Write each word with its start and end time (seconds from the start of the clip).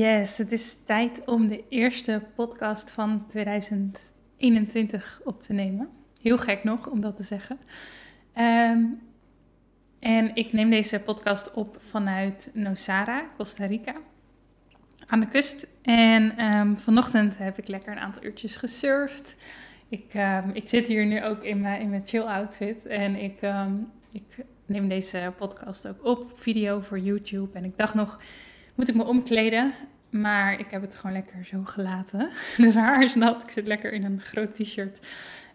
Yes, 0.00 0.38
het 0.38 0.52
is 0.52 0.84
tijd 0.84 1.24
om 1.24 1.48
de 1.48 1.64
eerste 1.68 2.22
podcast 2.34 2.90
van 2.90 3.26
2021 3.28 5.20
op 5.24 5.42
te 5.42 5.52
nemen. 5.52 5.88
Heel 6.20 6.38
gek 6.38 6.64
nog 6.64 6.86
om 6.86 7.00
dat 7.00 7.16
te 7.16 7.22
zeggen. 7.22 7.58
Ehm, 8.32 8.82
en 9.98 10.34
ik 10.34 10.52
neem 10.52 10.70
deze 10.70 11.00
podcast 11.00 11.52
op 11.52 11.76
vanuit 11.80 12.50
Nosara, 12.54 13.26
Costa 13.36 13.66
Rica, 13.66 13.94
aan 15.06 15.20
de 15.20 15.28
kust. 15.28 15.66
En 15.82 16.44
um, 16.44 16.78
vanochtend 16.78 17.38
heb 17.38 17.58
ik 17.58 17.68
lekker 17.68 17.92
een 17.92 17.98
aantal 17.98 18.24
uurtjes 18.24 18.56
gesurfd. 18.56 19.34
Ik, 19.88 20.14
um, 20.14 20.50
ik 20.52 20.68
zit 20.68 20.86
hier 20.86 21.06
nu 21.06 21.24
ook 21.24 21.42
in 21.42 21.60
mijn, 21.60 21.80
in 21.80 21.90
mijn 21.90 22.06
chill 22.06 22.22
outfit 22.22 22.86
en 22.86 23.16
ik, 23.16 23.40
ik 24.12 24.44
neem 24.66 24.88
deze 24.88 25.32
podcast 25.38 25.88
ook 25.88 26.04
op, 26.04 26.32
video 26.34 26.80
voor 26.80 26.98
YouTube. 26.98 27.58
En 27.58 27.64
ik 27.64 27.76
dacht 27.76 27.94
nog, 27.94 28.18
moet 28.80 28.88
ik 28.88 28.94
me 28.94 29.04
omkleden. 29.04 29.72
Maar 30.10 30.58
ik 30.58 30.66
heb 30.70 30.82
het 30.82 30.94
gewoon 30.94 31.12
lekker 31.12 31.44
zo 31.44 31.62
gelaten. 31.64 32.30
Dus 32.56 32.74
haar 32.74 33.04
is 33.04 33.14
nat. 33.14 33.42
Ik 33.42 33.50
zit 33.50 33.66
lekker 33.66 33.92
in 33.92 34.04
een 34.04 34.20
groot 34.20 34.54
t-shirt. 34.54 35.06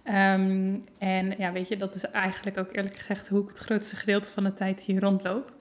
Um, 0.08 0.84
en 0.98 1.34
ja, 1.38 1.52
weet 1.52 1.68
je, 1.68 1.78
dat 1.78 1.96
is 1.96 2.04
eigenlijk 2.04 2.58
ook 2.58 2.76
eerlijk 2.76 2.96
gezegd 2.96 3.28
hoe 3.28 3.44
ik 3.44 3.50
het 3.50 3.58
grootste 3.58 3.96
gedeelte 3.96 4.32
van 4.32 4.44
de 4.44 4.54
tijd 4.54 4.82
hier 4.82 5.00
rondloop. 5.00 5.54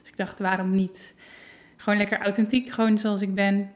Dus 0.00 0.10
ik 0.10 0.16
dacht, 0.16 0.38
waarom 0.38 0.74
niet? 0.74 1.14
Gewoon 1.76 1.98
lekker 1.98 2.20
authentiek, 2.20 2.70
gewoon 2.70 2.98
zoals 2.98 3.22
ik 3.22 3.34
ben. 3.34 3.70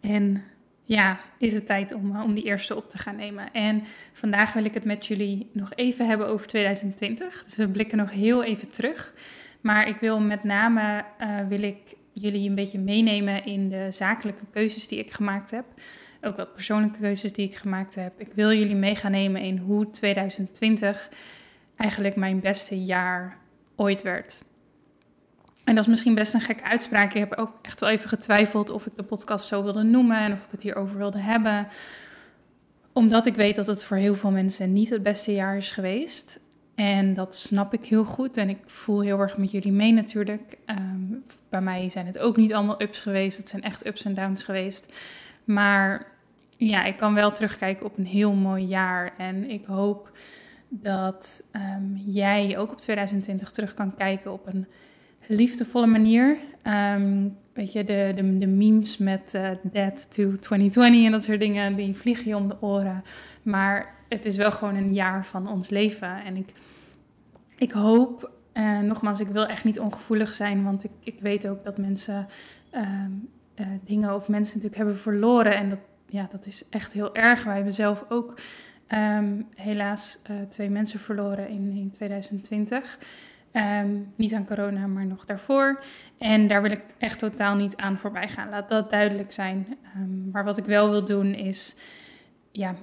En 0.00 0.42
ja, 0.84 1.18
is 1.38 1.54
het 1.54 1.66
tijd 1.66 1.92
om, 1.92 2.20
om 2.22 2.34
die 2.34 2.44
eerste 2.44 2.76
op 2.76 2.90
te 2.90 2.98
gaan 2.98 3.16
nemen. 3.16 3.52
En 3.52 3.82
vandaag 4.12 4.52
wil 4.52 4.64
ik 4.64 4.74
het 4.74 4.84
met 4.84 5.06
jullie 5.06 5.50
nog 5.52 5.72
even 5.74 6.06
hebben 6.06 6.26
over 6.26 6.46
2020. 6.46 7.44
Dus 7.44 7.56
we 7.56 7.68
blikken 7.68 7.98
nog 7.98 8.10
heel 8.10 8.42
even 8.42 8.68
terug. 8.68 9.14
Maar 9.64 9.88
ik 9.88 9.96
wil 9.96 10.20
met 10.20 10.44
name 10.44 11.04
uh, 11.20 11.38
wil 11.48 11.62
ik 11.62 11.94
jullie 12.12 12.48
een 12.48 12.54
beetje 12.54 12.78
meenemen 12.78 13.44
in 13.44 13.68
de 13.68 13.90
zakelijke 13.90 14.44
keuzes 14.50 14.88
die 14.88 14.98
ik 14.98 15.12
gemaakt 15.12 15.50
heb. 15.50 15.64
Ook 16.20 16.36
wat 16.36 16.52
persoonlijke 16.52 16.98
keuzes 16.98 17.32
die 17.32 17.46
ik 17.46 17.56
gemaakt 17.56 17.94
heb. 17.94 18.20
Ik 18.20 18.32
wil 18.34 18.52
jullie 18.52 18.74
mee 18.74 18.96
gaan 18.96 19.10
nemen 19.10 19.40
in 19.40 19.58
hoe 19.58 19.90
2020 19.90 21.08
eigenlijk 21.76 22.16
mijn 22.16 22.40
beste 22.40 22.84
jaar 22.84 23.38
ooit 23.76 24.02
werd. 24.02 24.42
En 25.64 25.74
dat 25.74 25.84
is 25.84 25.90
misschien 25.90 26.14
best 26.14 26.34
een 26.34 26.40
gekke 26.40 26.64
uitspraak. 26.64 27.14
Ik 27.14 27.20
heb 27.20 27.34
ook 27.34 27.58
echt 27.62 27.80
wel 27.80 27.90
even 27.90 28.08
getwijfeld 28.08 28.70
of 28.70 28.86
ik 28.86 28.96
de 28.96 29.02
podcast 29.02 29.46
zo 29.46 29.62
wilde 29.62 29.82
noemen 29.82 30.18
en 30.18 30.32
of 30.32 30.44
ik 30.44 30.50
het 30.50 30.62
hierover 30.62 30.98
wilde 30.98 31.18
hebben. 31.18 31.68
Omdat 32.92 33.26
ik 33.26 33.34
weet 33.34 33.56
dat 33.56 33.66
het 33.66 33.84
voor 33.84 33.96
heel 33.96 34.14
veel 34.14 34.30
mensen 34.30 34.72
niet 34.72 34.90
het 34.90 35.02
beste 35.02 35.32
jaar 35.32 35.56
is 35.56 35.70
geweest. 35.70 36.40
En 36.74 37.14
dat 37.14 37.36
snap 37.36 37.72
ik 37.72 37.84
heel 37.86 38.04
goed 38.04 38.36
en 38.36 38.48
ik 38.48 38.58
voel 38.66 39.00
heel 39.00 39.18
erg 39.18 39.36
met 39.36 39.50
jullie 39.50 39.72
mee 39.72 39.92
natuurlijk. 39.92 40.58
Um, 40.66 41.24
bij 41.48 41.60
mij 41.60 41.88
zijn 41.88 42.06
het 42.06 42.18
ook 42.18 42.36
niet 42.36 42.54
allemaal 42.54 42.82
ups 42.82 43.00
geweest, 43.00 43.38
het 43.38 43.48
zijn 43.48 43.62
echt 43.62 43.86
ups 43.86 44.04
en 44.04 44.14
downs 44.14 44.42
geweest. 44.42 44.94
Maar 45.44 46.06
ja, 46.56 46.84
ik 46.84 46.96
kan 46.96 47.14
wel 47.14 47.30
terugkijken 47.30 47.86
op 47.86 47.98
een 47.98 48.06
heel 48.06 48.32
mooi 48.32 48.64
jaar 48.64 49.12
en 49.16 49.50
ik 49.50 49.64
hoop 49.64 50.10
dat 50.68 51.50
um, 51.76 51.96
jij 52.06 52.58
ook 52.58 52.70
op 52.70 52.80
2020 52.80 53.50
terug 53.50 53.74
kan 53.74 53.94
kijken 53.94 54.32
op 54.32 54.46
een 54.46 54.66
liefdevolle 55.26 55.86
manier. 55.86 56.38
Um, 56.96 57.36
weet 57.52 57.72
je, 57.72 57.84
de, 57.84 58.12
de, 58.16 58.38
de 58.38 58.46
memes 58.46 58.98
met 58.98 59.30
Dead 59.62 60.14
to 60.14 60.34
2020 60.36 61.04
en 61.04 61.10
dat 61.10 61.22
soort 61.22 61.40
dingen, 61.40 61.76
die 61.76 61.94
vliegen 61.94 62.28
je 62.28 62.36
om 62.36 62.48
de 62.48 62.56
oren. 62.60 63.02
Maar 63.42 63.94
het 64.08 64.26
is 64.26 64.36
wel 64.36 64.52
gewoon 64.52 64.74
een 64.74 64.92
jaar 64.92 65.26
van 65.26 65.48
ons 65.48 65.70
leven. 65.70 66.24
En 66.24 66.36
ik, 66.36 66.52
ik 67.58 67.72
hoop, 67.72 68.30
uh, 68.54 68.78
nogmaals, 68.78 69.20
ik 69.20 69.28
wil 69.28 69.46
echt 69.46 69.64
niet 69.64 69.80
ongevoelig 69.80 70.34
zijn, 70.34 70.64
want 70.64 70.84
ik, 70.84 70.90
ik 71.00 71.20
weet 71.20 71.48
ook 71.48 71.64
dat 71.64 71.78
mensen 71.78 72.26
uh, 72.74 72.80
uh, 73.56 73.66
dingen 73.84 74.14
of 74.14 74.28
mensen 74.28 74.54
natuurlijk 74.54 74.76
hebben 74.76 74.98
verloren. 74.98 75.56
En 75.56 75.68
dat, 75.68 75.80
ja, 76.06 76.28
dat 76.30 76.46
is 76.46 76.68
echt 76.70 76.92
heel 76.92 77.14
erg. 77.14 77.44
Wij 77.44 77.54
hebben 77.54 77.72
zelf 77.72 78.04
ook 78.08 78.34
um, 78.88 79.46
helaas 79.54 80.18
eh, 80.22 80.36
twee 80.48 80.70
mensen 80.70 81.00
verloren 81.00 81.48
in, 81.48 81.72
in 81.76 81.90
2020. 81.90 82.98
Um, 83.56 84.12
niet 84.16 84.34
aan 84.34 84.46
corona, 84.46 84.86
maar 84.86 85.06
nog 85.06 85.24
daarvoor. 85.24 85.82
En 86.18 86.46
daar 86.46 86.62
wil 86.62 86.70
ik 86.70 86.82
echt 86.98 87.18
totaal 87.18 87.54
niet 87.54 87.76
aan 87.76 87.98
voorbij 87.98 88.28
gaan. 88.28 88.48
Laat 88.48 88.68
dat 88.68 88.90
duidelijk 88.90 89.32
zijn. 89.32 89.66
Um, 89.96 90.28
maar 90.32 90.44
wat 90.44 90.58
ik 90.58 90.64
wel 90.64 90.90
wil 90.90 91.04
doen 91.04 91.34
is 91.34 91.76
ja, 92.52 92.74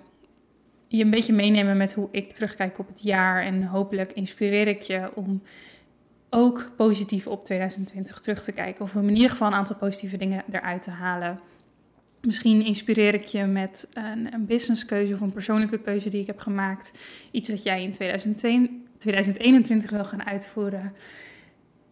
je 0.88 1.04
een 1.04 1.10
beetje 1.10 1.34
meenemen 1.34 1.78
met 1.78 1.94
hoe 1.94 2.08
ik 2.12 2.34
terugkijk 2.34 2.80
op 2.80 2.88
het 2.88 3.04
jaar. 3.04 3.44
En 3.44 3.64
hopelijk 3.64 4.12
inspireer 4.12 4.68
ik 4.68 4.82
je 4.82 5.12
om 5.16 5.42
ook 6.30 6.72
positief 6.76 7.28
op 7.28 7.46
2020 7.46 8.20
terug 8.20 8.44
te 8.44 8.52
kijken. 8.52 8.84
Of 8.84 8.96
in 8.96 9.16
ieder 9.16 9.30
geval 9.30 9.48
een 9.48 9.54
aantal 9.54 9.76
positieve 9.76 10.18
dingen 10.18 10.44
eruit 10.52 10.84
te 10.84 10.92
halen. 10.92 11.40
Misschien 12.22 12.66
inspireer 12.66 13.14
ik 13.14 13.26
je 13.26 13.46
met 13.46 13.90
een, 13.94 14.34
een 14.34 14.46
businesskeuze 14.46 15.14
of 15.14 15.22
een 15.22 15.34
persoonlijke 15.34 15.80
keuze 15.80 16.10
die 16.10 16.22
ik 16.22 16.28
heb 16.28 16.40
gemaakt. 16.40 17.00
Iets 17.32 17.50
dat 17.50 17.64
jij 17.64 17.84
in 17.84 17.96
2021 19.02 19.90
wil 19.90 20.06
gaan 20.06 20.26
uitvoeren. 20.26 20.94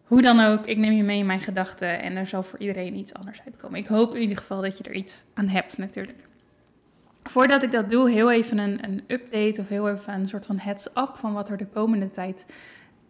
Hoe 0.04 0.22
dan 0.22 0.40
ook, 0.40 0.66
ik 0.66 0.76
neem 0.76 0.92
je 0.92 1.02
mee 1.02 1.18
in 1.18 1.26
mijn 1.26 1.40
gedachten 1.40 2.00
en 2.00 2.16
er 2.16 2.26
zal 2.26 2.42
voor 2.42 2.58
iedereen 2.58 2.96
iets 2.96 3.14
anders 3.14 3.40
uitkomen. 3.44 3.78
Ik 3.78 3.86
hoop 3.86 4.14
in 4.14 4.20
ieder 4.20 4.36
geval 4.36 4.60
dat 4.60 4.78
je 4.78 4.84
er 4.84 4.94
iets 4.94 5.24
aan 5.34 5.48
hebt 5.48 5.78
natuurlijk. 5.78 6.18
Voordat 7.22 7.62
ik 7.62 7.72
dat 7.72 7.90
doe, 7.90 8.10
heel 8.10 8.30
even 8.30 8.58
een, 8.58 8.84
een 8.84 9.04
update 9.06 9.60
of 9.60 9.68
heel 9.68 9.88
even 9.88 10.14
een 10.14 10.28
soort 10.28 10.46
van 10.46 10.58
heads-up 10.58 11.10
van 11.14 11.32
wat 11.32 11.50
er 11.50 11.56
de 11.56 11.66
komende 11.66 12.10
tijd 12.10 12.46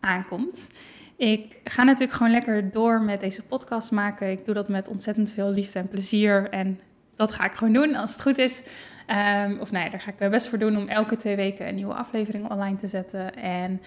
aankomt. 0.01 0.71
Ik 1.17 1.57
ga 1.65 1.83
natuurlijk 1.83 2.13
gewoon 2.13 2.33
lekker 2.33 2.71
door 2.71 3.03
met 3.03 3.21
deze 3.21 3.43
podcast 3.43 3.91
maken. 3.91 4.31
Ik 4.31 4.45
doe 4.45 4.55
dat 4.55 4.69
met 4.69 4.89
ontzettend 4.89 5.31
veel 5.31 5.51
liefde 5.51 5.79
en 5.79 5.89
plezier. 5.89 6.51
En 6.51 6.81
dat 7.17 7.33
ga 7.33 7.45
ik 7.45 7.53
gewoon 7.53 7.73
doen 7.73 7.95
als 7.95 8.13
het 8.13 8.23
goed 8.23 8.39
is. 8.39 8.63
Um, 9.11 9.59
of 9.59 9.71
nou 9.71 9.91
daar 9.91 10.01
ga 10.01 10.11
ik 10.11 10.21
er 10.21 10.31
best 10.31 10.49
voor 10.49 10.59
doen 10.59 10.77
om 10.77 10.89
elke 10.89 11.17
twee 11.17 11.37
weken 11.37 11.69
een 11.69 11.75
nieuwe 11.75 11.95
aflevering 11.95 12.51
online 12.51 12.77
te 12.77 12.87
zetten. 12.87 13.35
En 13.35 13.81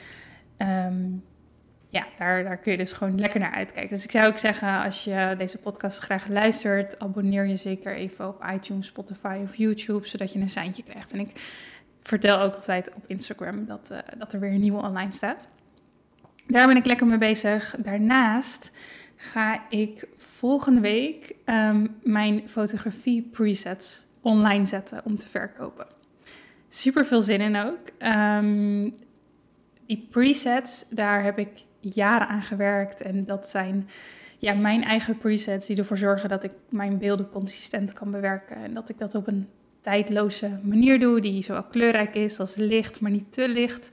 um, 0.58 1.24
ja, 1.90 2.06
daar, 2.18 2.44
daar 2.44 2.58
kun 2.58 2.72
je 2.72 2.78
dus 2.78 2.94
gewoon 2.94 3.20
lekker 3.20 3.40
naar 3.40 3.52
uitkijken. 3.52 3.96
Dus 3.96 4.04
ik 4.04 4.12
zou 4.12 4.28
ook 4.28 4.38
zeggen, 4.38 4.84
als 4.84 5.04
je 5.04 5.36
deze 5.38 5.60
podcast 5.60 6.00
graag 6.00 6.28
luistert, 6.28 7.00
abonneer 7.00 7.46
je 7.46 7.58
zeker 7.58 7.96
even 7.96 8.28
op 8.28 8.46
iTunes, 8.54 8.88
Spotify 8.88 9.40
of 9.44 9.56
YouTube, 9.56 10.08
zodat 10.08 10.34
je 10.34 10.40
een 10.40 10.50
seintje 10.50 10.84
krijgt. 10.84 11.12
En 11.12 11.20
ik 11.20 11.30
vertel 12.02 12.40
ook 12.40 12.56
altijd 12.56 12.94
op 12.94 13.04
Instagram 13.08 13.66
dat, 13.66 13.90
uh, 13.92 13.98
dat 14.18 14.34
er 14.34 14.40
weer 14.40 14.52
een 14.52 14.60
nieuwe 14.60 14.82
online 14.82 15.12
staat. 15.12 15.48
Daar 16.48 16.68
ben 16.68 16.78
ik 16.78 16.86
lekker 16.86 17.08
mee 17.08 17.18
bezig. 17.18 17.76
Daarnaast 17.80 18.72
ga 19.16 19.70
ik 19.70 20.08
volgende 20.18 20.82
week 20.82 21.36
um, 21.46 21.96
mijn 22.02 22.50
fotografie 22.50 23.22
presets 23.32 24.06
online 24.24 24.66
zetten 24.66 25.02
om 25.04 25.18
te 25.18 25.30
verkopen. 25.30 25.88
Super 26.70 27.06
veel 27.06 27.22
zin 27.22 27.42
in 27.42 27.56
ook. 27.56 27.80
Um, 28.00 28.96
die 29.86 30.08
presets, 30.12 30.90
daar 30.90 31.24
heb 31.24 31.40
ik 31.40 31.50
jaren 31.80 32.28
aan 32.28 32.42
gewerkt. 32.42 33.02
En 33.02 33.26
dat 33.26 33.48
zijn 33.50 33.90
ja, 34.40 34.54
mijn 34.54 34.84
eigen 34.84 35.18
presets 35.18 35.68
die 35.68 35.78
ervoor 35.78 35.98
zorgen 35.98 36.30
dat 36.30 36.44
ik 36.44 36.52
mijn 36.70 36.98
beelden 36.98 37.30
consistent 37.30 37.94
kan 37.94 38.12
bewerken. 38.12 38.56
En 38.56 38.74
dat 38.74 38.90
ik 38.90 38.98
dat 38.98 39.16
op 39.16 39.28
een 39.28 39.48
tijdloze 39.82 40.60
manier 40.64 41.00
doe, 41.00 41.22
die 41.22 41.42
zowel 41.42 41.64
kleurrijk 41.64 42.16
is 42.16 42.40
als 42.40 42.56
licht, 42.56 43.02
maar 43.02 43.12
niet 43.12 43.34
te 43.34 43.48
licht. 43.48 43.90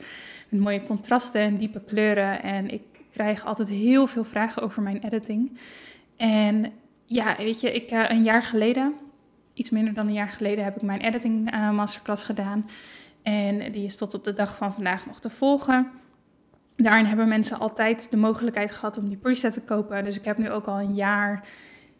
Met 0.49 0.61
mooie 0.61 0.85
contrasten 0.85 1.41
en 1.41 1.56
diepe 1.56 1.81
kleuren. 1.85 2.43
En 2.43 2.69
ik 2.71 2.82
krijg 3.12 3.44
altijd 3.44 3.69
heel 3.69 4.06
veel 4.06 4.25
vragen 4.25 4.62
over 4.62 4.82
mijn 4.82 5.03
editing. 5.05 5.59
En 6.17 6.73
ja, 7.05 7.37
weet 7.37 7.61
je, 7.61 7.73
ik, 7.73 7.93
uh, 7.93 8.05
een 8.09 8.23
jaar 8.23 8.43
geleden, 8.43 8.94
iets 9.55 9.70
minder 9.70 9.94
dan 9.94 10.06
een 10.06 10.12
jaar 10.12 10.29
geleden, 10.29 10.64
heb 10.64 10.76
ik 10.76 10.82
mijn 10.82 11.00
editing 11.00 11.55
uh, 11.55 11.70
masterclass 11.70 12.25
gedaan. 12.25 12.69
En 13.23 13.73
die 13.73 13.85
is 13.85 13.97
tot 13.97 14.14
op 14.14 14.25
de 14.25 14.32
dag 14.32 14.56
van 14.56 14.73
vandaag 14.73 15.06
nog 15.06 15.20
te 15.20 15.31
volgen. 15.31 15.91
Daarin 16.76 17.05
hebben 17.05 17.29
mensen 17.29 17.58
altijd 17.58 18.11
de 18.11 18.17
mogelijkheid 18.17 18.73
gehad 18.73 18.99
om 18.99 19.08
die 19.08 19.17
preset 19.17 19.52
te 19.52 19.62
kopen. 19.62 20.05
Dus 20.05 20.19
ik 20.19 20.25
heb 20.25 20.38
nu 20.38 20.50
ook 20.50 20.67
al 20.67 20.81
een 20.81 20.94
jaar 20.94 21.49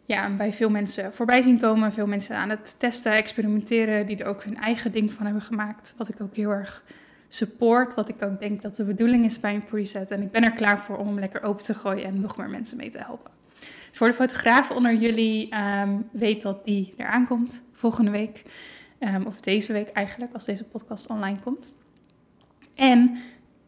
ja, 0.05 0.35
bij 0.35 0.51
veel 0.51 0.69
mensen 0.69 1.13
voorbij 1.13 1.41
zien 1.41 1.59
komen. 1.59 1.91
Veel 1.91 2.05
mensen 2.05 2.35
aan 2.35 2.49
het 2.49 2.79
testen, 2.79 3.11
experimenteren, 3.11 4.07
die 4.07 4.17
er 4.17 4.25
ook 4.25 4.43
hun 4.43 4.57
eigen 4.57 4.91
ding 4.91 5.13
van 5.13 5.25
hebben 5.25 5.43
gemaakt. 5.43 5.93
Wat 5.97 6.09
ik 6.09 6.21
ook 6.21 6.35
heel 6.35 6.49
erg 6.49 6.83
support. 7.27 7.95
Wat 7.95 8.09
ik 8.09 8.23
ook 8.23 8.39
denk 8.39 8.61
dat 8.61 8.75
de 8.75 8.83
bedoeling 8.83 9.25
is 9.25 9.39
bij 9.39 9.53
een 9.53 9.65
preset. 9.65 10.11
En 10.11 10.21
ik 10.21 10.31
ben 10.31 10.43
er 10.43 10.53
klaar 10.53 10.79
voor 10.79 10.97
om 10.97 11.19
lekker 11.19 11.43
open 11.43 11.63
te 11.63 11.73
gooien 11.73 12.05
en 12.05 12.21
nog 12.21 12.37
meer 12.37 12.49
mensen 12.49 12.77
mee 12.77 12.89
te 12.89 12.99
helpen. 12.99 13.40
Voor 13.91 14.07
de 14.07 14.13
fotograaf 14.13 14.71
onder 14.71 14.95
jullie 14.95 15.55
um, 15.55 16.09
weet 16.11 16.41
dat 16.41 16.65
die 16.65 16.93
eraan 16.97 17.27
komt 17.27 17.63
volgende 17.71 18.11
week. 18.11 18.43
Um, 18.99 19.25
of 19.25 19.39
deze 19.39 19.73
week 19.73 19.89
eigenlijk, 19.89 20.33
als 20.33 20.45
deze 20.45 20.63
podcast 20.63 21.07
online 21.07 21.39
komt. 21.39 21.73
En 22.75 23.17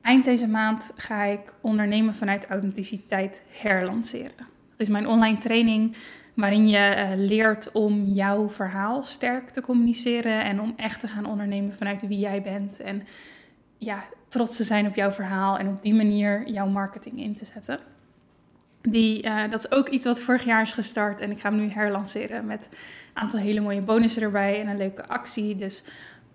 eind 0.01 0.25
deze 0.25 0.47
maand 0.47 0.93
ga 0.95 1.23
ik 1.23 1.53
ondernemen 1.61 2.15
vanuit 2.15 2.45
authenticiteit 2.45 3.43
herlanceren. 3.49 4.47
Dat 4.71 4.79
is 4.79 4.87
mijn 4.87 5.07
online 5.07 5.37
training 5.37 5.95
waarin 6.33 6.67
je 6.67 6.95
uh, 6.95 7.09
leert 7.15 7.71
om 7.71 8.03
jouw 8.03 8.49
verhaal 8.49 9.03
sterk 9.03 9.49
te 9.49 9.61
communiceren 9.61 10.43
en 10.43 10.61
om 10.61 10.73
echt 10.75 10.99
te 10.99 11.07
gaan 11.07 11.25
ondernemen 11.25 11.73
vanuit 11.73 12.07
wie 12.07 12.19
jij 12.19 12.41
bent. 12.41 12.79
En 12.79 13.03
ja, 13.77 14.03
trots 14.27 14.55
te 14.55 14.63
zijn 14.63 14.87
op 14.87 14.95
jouw 14.95 15.11
verhaal 15.11 15.57
en 15.57 15.67
op 15.67 15.83
die 15.83 15.93
manier 15.93 16.49
jouw 16.49 16.67
marketing 16.67 17.19
in 17.19 17.35
te 17.35 17.45
zetten. 17.45 17.79
Die, 18.89 19.25
uh, 19.25 19.51
dat 19.51 19.65
is 19.65 19.71
ook 19.71 19.89
iets 19.89 20.05
wat 20.05 20.19
vorig 20.19 20.43
jaar 20.43 20.61
is 20.61 20.73
gestart 20.73 21.21
en 21.21 21.31
ik 21.31 21.39
ga 21.39 21.49
hem 21.49 21.59
nu 21.59 21.69
herlanceren 21.69 22.45
met 22.45 22.69
een 22.71 23.21
aantal 23.21 23.39
hele 23.39 23.59
mooie 23.59 23.81
bonussen 23.81 24.21
erbij 24.21 24.61
en 24.61 24.67
een 24.67 24.77
leuke 24.77 25.07
actie. 25.07 25.55
Dus 25.55 25.83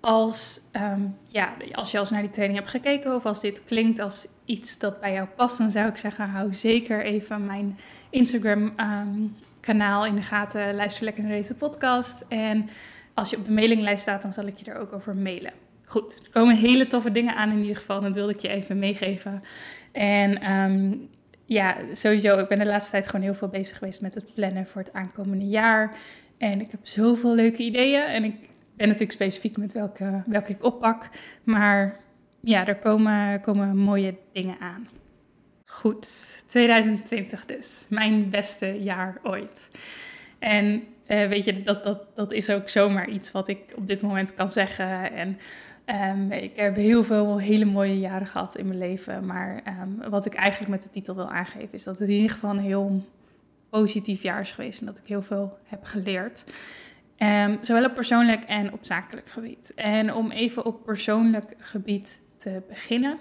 als, 0.00 0.60
um, 0.72 1.16
ja, 1.28 1.52
als 1.72 1.90
je 1.90 1.96
al 1.96 2.02
eens 2.02 2.12
naar 2.12 2.22
die 2.22 2.30
training 2.30 2.58
hebt 2.58 2.70
gekeken 2.70 3.14
of 3.14 3.26
als 3.26 3.40
dit 3.40 3.64
klinkt 3.64 4.00
als 4.00 4.28
iets 4.44 4.78
dat 4.78 5.00
bij 5.00 5.12
jou 5.12 5.26
past, 5.26 5.58
dan 5.58 5.70
zou 5.70 5.88
ik 5.88 5.96
zeggen, 5.96 6.28
hou 6.28 6.54
zeker 6.54 7.04
even 7.04 7.46
mijn 7.46 7.78
Instagram 8.10 8.72
um, 8.76 9.36
kanaal 9.60 10.06
in 10.06 10.14
de 10.14 10.22
gaten. 10.22 10.74
Luister 10.74 11.04
lekker 11.04 11.22
naar 11.22 11.32
deze 11.32 11.54
podcast. 11.54 12.24
En 12.28 12.68
als 13.14 13.30
je 13.30 13.36
op 13.36 13.46
de 13.46 13.52
mailinglijst 13.52 14.02
staat, 14.02 14.22
dan 14.22 14.32
zal 14.32 14.46
ik 14.46 14.56
je 14.56 14.70
er 14.70 14.78
ook 14.78 14.92
over 14.92 15.16
mailen. 15.16 15.52
Goed, 15.84 16.20
er 16.24 16.30
komen 16.30 16.56
hele 16.56 16.86
toffe 16.86 17.10
dingen 17.10 17.34
aan 17.34 17.50
in 17.50 17.60
ieder 17.60 17.76
geval. 17.76 18.00
Dat 18.00 18.14
wilde 18.14 18.32
ik 18.32 18.40
je 18.40 18.48
even 18.48 18.78
meegeven. 18.78 19.42
En 19.92 20.52
um, 20.52 21.08
ja, 21.48 21.76
sowieso, 21.92 22.38
ik 22.38 22.48
ben 22.48 22.58
de 22.58 22.66
laatste 22.66 22.90
tijd 22.90 23.06
gewoon 23.06 23.24
heel 23.24 23.34
veel 23.34 23.48
bezig 23.48 23.78
geweest 23.78 24.00
met 24.00 24.14
het 24.14 24.34
plannen 24.34 24.66
voor 24.66 24.82
het 24.82 24.92
aankomende 24.92 25.46
jaar. 25.46 25.96
En 26.38 26.60
ik 26.60 26.70
heb 26.70 26.80
zoveel 26.82 27.34
leuke 27.34 27.62
ideeën. 27.62 28.02
En 28.02 28.24
ik 28.24 28.34
ben 28.76 28.86
natuurlijk 28.86 29.12
specifiek 29.12 29.56
met 29.56 29.72
welke, 29.72 30.22
welke 30.26 30.52
ik 30.52 30.64
oppak. 30.64 31.08
Maar 31.44 31.96
ja, 32.40 32.66
er 32.66 32.76
komen, 32.76 33.40
komen 33.40 33.76
mooie 33.76 34.14
dingen 34.32 34.56
aan. 34.60 34.88
Goed, 35.64 36.08
2020 36.46 37.44
dus. 37.44 37.86
Mijn 37.88 38.30
beste 38.30 38.82
jaar 38.82 39.20
ooit. 39.22 39.68
En 40.38 40.82
uh, 41.06 41.26
weet 41.28 41.44
je, 41.44 41.62
dat, 41.62 41.84
dat, 41.84 42.16
dat 42.16 42.32
is 42.32 42.50
ook 42.50 42.68
zomaar 42.68 43.08
iets 43.08 43.30
wat 43.30 43.48
ik 43.48 43.58
op 43.76 43.86
dit 43.86 44.02
moment 44.02 44.34
kan 44.34 44.48
zeggen. 44.48 45.12
En 45.12 45.38
um, 45.88 46.32
ik 46.32 46.56
heb 46.56 46.76
heel 46.76 47.04
veel 47.04 47.38
hele 47.38 47.64
mooie 47.64 47.98
jaren 47.98 48.26
gehad 48.26 48.56
in 48.56 48.66
mijn 48.66 48.78
leven. 48.78 49.26
Maar 49.26 49.62
um, 49.80 50.10
wat 50.10 50.26
ik 50.26 50.34
eigenlijk 50.34 50.70
met 50.70 50.82
de 50.82 50.90
titel 50.90 51.14
wil 51.14 51.28
aangeven, 51.30 51.72
is 51.72 51.84
dat 51.84 51.98
het 51.98 52.08
in 52.08 52.14
ieder 52.14 52.30
geval 52.30 52.50
een 52.50 52.58
heel 52.58 53.04
positief 53.70 54.22
jaar 54.22 54.40
is 54.40 54.52
geweest. 54.52 54.80
En 54.80 54.86
dat 54.86 54.98
ik 54.98 55.06
heel 55.06 55.22
veel 55.22 55.58
heb 55.64 55.84
geleerd. 55.84 56.44
Um, 57.18 57.58
zowel 57.60 57.84
op 57.84 57.94
persoonlijk 57.94 58.42
en 58.44 58.72
op 58.72 58.78
zakelijk 58.82 59.28
gebied. 59.28 59.72
En 59.74 60.14
om 60.14 60.30
even 60.30 60.64
op 60.64 60.84
persoonlijk 60.84 61.54
gebied 61.58 62.20
te 62.36 62.62
beginnen. 62.68 63.18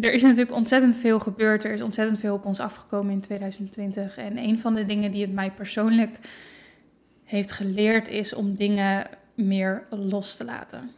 Er 0.00 0.12
is 0.12 0.22
natuurlijk 0.22 0.52
ontzettend 0.52 0.96
veel 0.96 1.20
gebeurd. 1.20 1.64
Er 1.64 1.72
is 1.72 1.82
ontzettend 1.82 2.18
veel 2.18 2.34
op 2.34 2.44
ons 2.44 2.60
afgekomen 2.60 3.12
in 3.12 3.20
2020. 3.20 4.16
En 4.16 4.38
een 4.38 4.58
van 4.58 4.74
de 4.74 4.84
dingen 4.84 5.10
die 5.10 5.22
het 5.22 5.32
mij 5.32 5.50
persoonlijk 5.50 6.18
heeft 7.24 7.52
geleerd 7.52 8.08
is 8.08 8.34
om 8.34 8.54
dingen 8.54 9.06
meer 9.36 9.86
los 9.90 10.36
te 10.36 10.44
laten. 10.44 10.90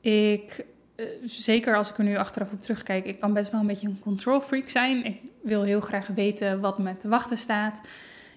Ik, 0.00 0.66
uh, 0.96 1.06
zeker 1.24 1.76
als 1.76 1.90
ik 1.90 1.98
er 1.98 2.04
nu 2.04 2.16
achteraf 2.16 2.52
op 2.52 2.62
terugkijk, 2.62 3.04
ik 3.04 3.20
kan 3.20 3.32
best 3.32 3.50
wel 3.50 3.60
een 3.60 3.66
beetje 3.66 3.88
een 3.88 4.00
control 4.00 4.40
freak 4.40 4.68
zijn. 4.68 5.04
Ik 5.04 5.20
wil 5.42 5.62
heel 5.62 5.80
graag 5.80 6.06
weten 6.06 6.60
wat 6.60 6.78
me 6.78 6.96
te 6.96 7.08
wachten 7.08 7.38
staat. 7.38 7.80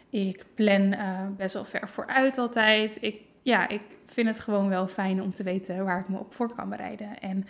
Ik 0.09 0.45
plan 0.55 0.93
uh, 0.93 1.19
best 1.37 1.53
wel 1.53 1.65
ver 1.65 1.89
vooruit 1.89 2.37
altijd. 2.37 2.97
Ik, 3.01 3.15
ja, 3.41 3.67
ik 3.67 3.81
vind 4.05 4.27
het 4.27 4.39
gewoon 4.39 4.69
wel 4.69 4.87
fijn 4.87 5.21
om 5.21 5.33
te 5.33 5.43
weten 5.43 5.85
waar 5.85 5.99
ik 5.99 6.09
me 6.09 6.17
op 6.17 6.33
voor 6.33 6.55
kan 6.55 6.69
bereiden. 6.69 7.19
En 7.19 7.47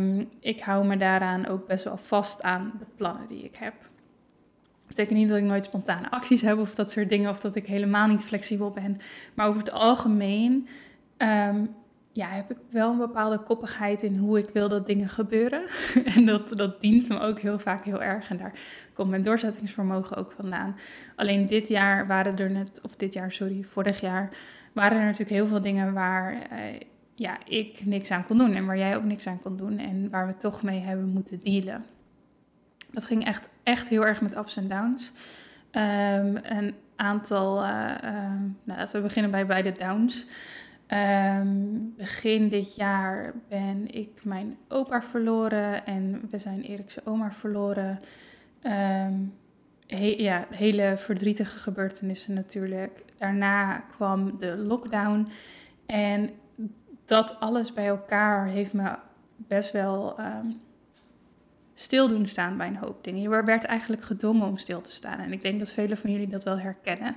um, 0.00 0.28
ik 0.40 0.62
hou 0.62 0.86
me 0.86 0.96
daaraan 0.96 1.46
ook 1.46 1.66
best 1.66 1.84
wel 1.84 1.96
vast 1.96 2.42
aan 2.42 2.72
de 2.78 2.84
plannen 2.96 3.26
die 3.26 3.44
ik 3.44 3.56
heb. 3.56 3.74
Dat 3.80 4.86
betekent 4.86 5.18
niet 5.18 5.28
dat 5.28 5.38
ik 5.38 5.44
nooit 5.44 5.64
spontane 5.64 6.10
acties 6.10 6.42
heb 6.42 6.58
of 6.58 6.74
dat 6.74 6.90
soort 6.90 7.08
dingen, 7.08 7.30
of 7.30 7.40
dat 7.40 7.54
ik 7.54 7.66
helemaal 7.66 8.08
niet 8.08 8.24
flexibel 8.24 8.70
ben. 8.70 8.98
Maar 9.34 9.46
over 9.46 9.60
het 9.60 9.72
algemeen 9.72 10.68
um, 11.22 11.74
ja, 12.12 12.28
heb 12.28 12.50
ik 12.50 12.56
wel 12.70 12.90
een 12.90 12.98
bepaalde 12.98 13.38
koppigheid 13.38 14.02
in 14.02 14.16
hoe 14.16 14.38
ik 14.38 14.48
wil 14.48 14.68
dat 14.68 14.86
dingen 14.86 15.08
gebeuren. 15.08 15.62
en 16.16 16.26
dat, 16.26 16.48
dat 16.48 16.80
dient 16.80 17.08
me 17.08 17.20
ook 17.20 17.40
heel 17.40 17.58
vaak 17.58 17.84
heel 17.84 18.02
erg. 18.02 18.30
En 18.30 18.36
daar 18.36 18.52
komt 18.92 19.10
mijn 19.10 19.22
doorzettingsvermogen 19.22 20.16
ook 20.16 20.32
vandaan. 20.32 20.76
Alleen 21.16 21.46
dit 21.46 21.68
jaar 21.68 22.06
waren 22.06 22.36
er 22.36 22.50
net, 22.50 22.80
of 22.82 22.96
dit 22.96 23.12
jaar, 23.12 23.32
sorry, 23.32 23.62
vorig 23.62 24.00
jaar, 24.00 24.30
waren 24.72 24.98
er 24.98 25.04
natuurlijk 25.04 25.30
heel 25.30 25.46
veel 25.46 25.60
dingen 25.60 25.92
waar 25.92 26.32
uh, 26.32 26.58
ja, 27.14 27.38
ik 27.44 27.84
niks 27.84 28.10
aan 28.10 28.26
kon 28.26 28.38
doen. 28.38 28.54
En 28.54 28.66
waar 28.66 28.78
jij 28.78 28.96
ook 28.96 29.04
niks 29.04 29.26
aan 29.26 29.40
kon 29.40 29.56
doen. 29.56 29.78
En 29.78 30.10
waar 30.10 30.26
we 30.26 30.36
toch 30.36 30.62
mee 30.62 30.80
hebben 30.80 31.08
moeten 31.08 31.40
dealen. 31.42 31.84
Dat 32.90 33.04
ging 33.04 33.24
echt, 33.24 33.48
echt 33.62 33.88
heel 33.88 34.06
erg 34.06 34.20
met 34.20 34.36
ups 34.36 34.56
en 34.56 34.68
downs. 34.68 35.12
Um, 35.72 36.36
een 36.42 36.74
aantal, 36.96 37.62
uh, 37.62 37.68
uh, 38.04 38.12
nou, 38.64 38.78
laten 38.78 38.96
we 38.96 39.06
beginnen 39.06 39.30
bij, 39.30 39.46
bij 39.46 39.62
de 39.62 39.72
downs. 39.72 40.26
Um, 40.92 41.94
begin 41.96 42.48
dit 42.48 42.74
jaar 42.74 43.34
ben 43.48 43.94
ik 43.94 44.24
mijn 44.24 44.56
opa 44.68 45.02
verloren 45.02 45.86
en 45.86 46.22
we 46.30 46.38
zijn 46.38 46.62
Erikse 46.62 47.00
oma 47.04 47.32
verloren. 47.32 48.00
Um, 48.62 49.34
ja, 50.16 50.46
hele 50.50 50.94
verdrietige 50.96 51.58
gebeurtenissen 51.58 52.34
natuurlijk. 52.34 53.04
Daarna 53.16 53.78
kwam 53.78 54.38
de 54.38 54.56
lockdown 54.56 55.28
en 55.86 56.30
dat 57.04 57.40
alles 57.40 57.72
bij 57.72 57.86
elkaar 57.86 58.46
heeft 58.46 58.72
me 58.72 58.96
best 59.36 59.72
wel 59.72 60.20
um, 60.20 60.60
stil 61.74 62.08
doen 62.08 62.26
staan 62.26 62.56
bij 62.56 62.66
een 62.66 62.76
hoop 62.76 63.04
dingen. 63.04 63.20
Je 63.20 63.44
werd 63.44 63.64
eigenlijk 63.64 64.02
gedwongen 64.02 64.46
om 64.46 64.56
stil 64.56 64.80
te 64.80 64.92
staan 64.92 65.18
en 65.18 65.32
ik 65.32 65.42
denk 65.42 65.58
dat 65.58 65.72
velen 65.72 65.96
van 65.96 66.10
jullie 66.10 66.28
dat 66.28 66.44
wel 66.44 66.58
herkennen. 66.58 67.16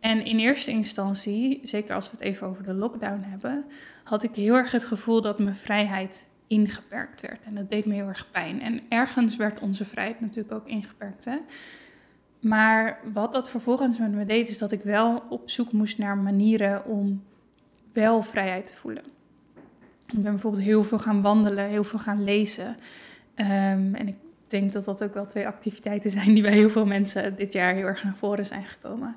En 0.00 0.24
in 0.24 0.38
eerste 0.38 0.70
instantie, 0.70 1.58
zeker 1.62 1.94
als 1.94 2.04
we 2.04 2.10
het 2.10 2.20
even 2.20 2.46
over 2.46 2.64
de 2.64 2.74
lockdown 2.74 3.22
hebben, 3.22 3.64
had 4.04 4.22
ik 4.22 4.34
heel 4.34 4.54
erg 4.54 4.72
het 4.72 4.84
gevoel 4.84 5.22
dat 5.22 5.38
mijn 5.38 5.56
vrijheid 5.56 6.28
ingeperkt 6.46 7.20
werd. 7.20 7.44
En 7.44 7.54
dat 7.54 7.70
deed 7.70 7.84
me 7.84 7.94
heel 7.94 8.06
erg 8.06 8.30
pijn. 8.30 8.62
En 8.62 8.80
ergens 8.88 9.36
werd 9.36 9.60
onze 9.60 9.84
vrijheid 9.84 10.20
natuurlijk 10.20 10.52
ook 10.52 10.66
ingeperkt. 10.66 11.24
Hè? 11.24 11.36
Maar 12.40 12.98
wat 13.12 13.32
dat 13.32 13.50
vervolgens 13.50 13.98
met 13.98 14.12
me 14.12 14.26
deed, 14.26 14.48
is 14.48 14.58
dat 14.58 14.72
ik 14.72 14.82
wel 14.82 15.22
op 15.28 15.50
zoek 15.50 15.72
moest 15.72 15.98
naar 15.98 16.16
manieren 16.16 16.84
om 16.84 17.22
wel 17.92 18.22
vrijheid 18.22 18.66
te 18.66 18.76
voelen. 18.76 19.02
Ik 20.06 20.22
ben 20.22 20.32
bijvoorbeeld 20.32 20.62
heel 20.62 20.82
veel 20.82 20.98
gaan 20.98 21.22
wandelen, 21.22 21.68
heel 21.68 21.84
veel 21.84 21.98
gaan 21.98 22.24
lezen. 22.24 22.76
Um, 23.36 23.94
en 23.94 24.08
ik 24.08 24.16
denk 24.46 24.72
dat 24.72 24.84
dat 24.84 25.02
ook 25.02 25.14
wel 25.14 25.26
twee 25.26 25.46
activiteiten 25.46 26.10
zijn 26.10 26.34
die 26.34 26.42
bij 26.42 26.52
heel 26.52 26.70
veel 26.70 26.86
mensen 26.86 27.36
dit 27.36 27.52
jaar 27.52 27.74
heel 27.74 27.84
erg 27.84 28.04
naar 28.04 28.16
voren 28.16 28.46
zijn 28.46 28.64
gekomen. 28.64 29.16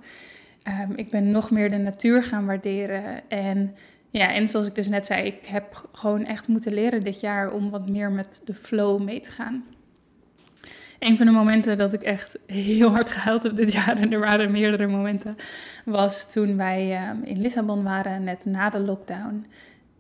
Um, 0.67 0.95
ik 0.95 1.09
ben 1.09 1.31
nog 1.31 1.51
meer 1.51 1.69
de 1.69 1.77
natuur 1.77 2.23
gaan 2.23 2.45
waarderen. 2.45 3.29
En 3.29 3.75
ja, 4.09 4.33
en 4.33 4.47
zoals 4.47 4.67
ik 4.67 4.75
dus 4.75 4.87
net 4.87 5.05
zei, 5.05 5.25
ik 5.25 5.45
heb 5.45 5.89
gewoon 5.91 6.25
echt 6.25 6.47
moeten 6.47 6.73
leren 6.73 7.03
dit 7.03 7.19
jaar 7.19 7.51
om 7.51 7.69
wat 7.69 7.89
meer 7.89 8.11
met 8.11 8.41
de 8.45 8.53
flow 8.53 9.01
mee 9.01 9.19
te 9.19 9.31
gaan. 9.31 9.63
Een 10.99 11.17
van 11.17 11.25
de 11.25 11.31
momenten 11.31 11.77
dat 11.77 11.93
ik 11.93 12.01
echt 12.01 12.37
heel 12.45 12.89
hard 12.89 13.11
gehuild 13.11 13.43
heb 13.43 13.55
dit 13.55 13.71
jaar, 13.71 13.97
en 14.01 14.11
er 14.13 14.19
waren 14.19 14.51
meerdere 14.51 14.87
momenten, 14.87 15.35
was 15.85 16.31
toen 16.31 16.57
wij 16.57 17.09
um, 17.09 17.23
in 17.23 17.41
Lissabon 17.41 17.83
waren, 17.83 18.23
net 18.23 18.45
na 18.45 18.69
de 18.69 18.79
lockdown. 18.79 19.45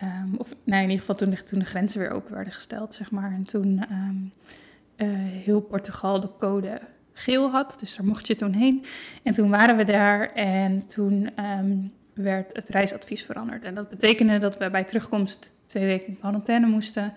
Um, 0.03 0.35
of 0.37 0.55
nee, 0.63 0.83
in 0.83 0.89
ieder 0.89 0.99
geval 0.99 1.15
toen 1.15 1.29
de, 1.29 1.43
toen 1.43 1.59
de 1.59 1.65
grenzen 1.65 1.99
weer 1.99 2.11
open 2.11 2.33
werden 2.33 2.53
gesteld, 2.53 2.93
zeg 2.95 3.11
maar. 3.11 3.31
En 3.31 3.43
toen 3.43 3.83
uh, 4.97 5.07
heel 5.43 5.61
Portugal 5.61 6.19
de 6.19 6.29
code 6.37 6.81
geel 7.23 7.49
had. 7.49 7.77
Dus 7.79 7.95
daar 7.95 8.05
mocht 8.05 8.27
je 8.27 8.35
toen 8.35 8.53
heen. 8.53 8.85
En 9.23 9.33
toen 9.33 9.49
waren 9.49 9.77
we 9.77 9.83
daar 9.83 10.33
en 10.33 10.87
toen 10.87 11.29
ehm, 11.35 11.77
werd 12.13 12.55
het 12.55 12.69
reisadvies 12.69 13.23
veranderd. 13.23 13.63
En 13.63 13.75
dat 13.75 13.89
betekende 13.89 14.37
dat 14.37 14.57
we 14.57 14.69
bij 14.69 14.83
terugkomst 14.83 15.53
twee 15.65 15.85
weken 15.85 16.07
in 16.07 16.19
quarantaine 16.19 16.67
moesten. 16.67 17.13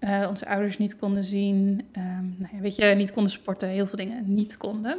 Uh, 0.00 0.26
onze 0.28 0.46
ouders 0.46 0.78
niet 0.78 0.96
konden 0.96 1.24
zien. 1.24 1.80
Um, 1.96 2.36
nou 2.38 2.56
ja, 2.56 2.60
weet 2.60 2.76
je, 2.76 2.84
niet 2.84 3.12
konden 3.12 3.32
sporten. 3.32 3.68
Heel 3.68 3.86
veel 3.86 3.98
dingen 3.98 4.34
niet 4.34 4.56
konden. 4.56 4.98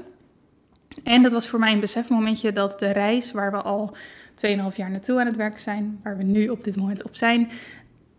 En 1.04 1.24
dat 1.24 1.32
was 1.32 1.48
voor 1.48 1.60
mij 1.60 1.72
een 1.72 1.80
besefmomentje 1.80 2.54
dat 2.54 2.80
de 2.80 2.92
reis 2.92 3.32
waar 3.32 3.52
we 3.52 3.62
al 3.62 3.96
2,5 3.96 4.76
jaar 4.76 4.90
naartoe 4.90 5.20
aan 5.20 5.26
het 5.26 5.36
werk 5.36 5.60
zijn, 5.60 6.00
waar 6.04 6.18
we 6.18 6.24
nu 6.24 6.48
op 6.48 6.64
dit 6.64 6.76
moment 6.76 7.04
op 7.04 7.16
zijn, 7.16 7.50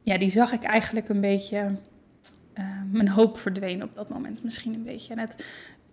ja, 0.03 0.19
die 0.19 0.29
zag 0.29 0.53
ik 0.53 0.63
eigenlijk 0.63 1.09
een 1.09 1.21
beetje, 1.21 1.57
uh, 2.59 2.65
mijn 2.91 3.09
hoop 3.09 3.39
verdween 3.39 3.83
op 3.83 3.95
dat 3.95 4.09
moment 4.09 4.43
misschien 4.43 4.75
een 4.75 4.85
beetje. 4.85 5.13
En 5.13 5.19
het, 5.19 5.45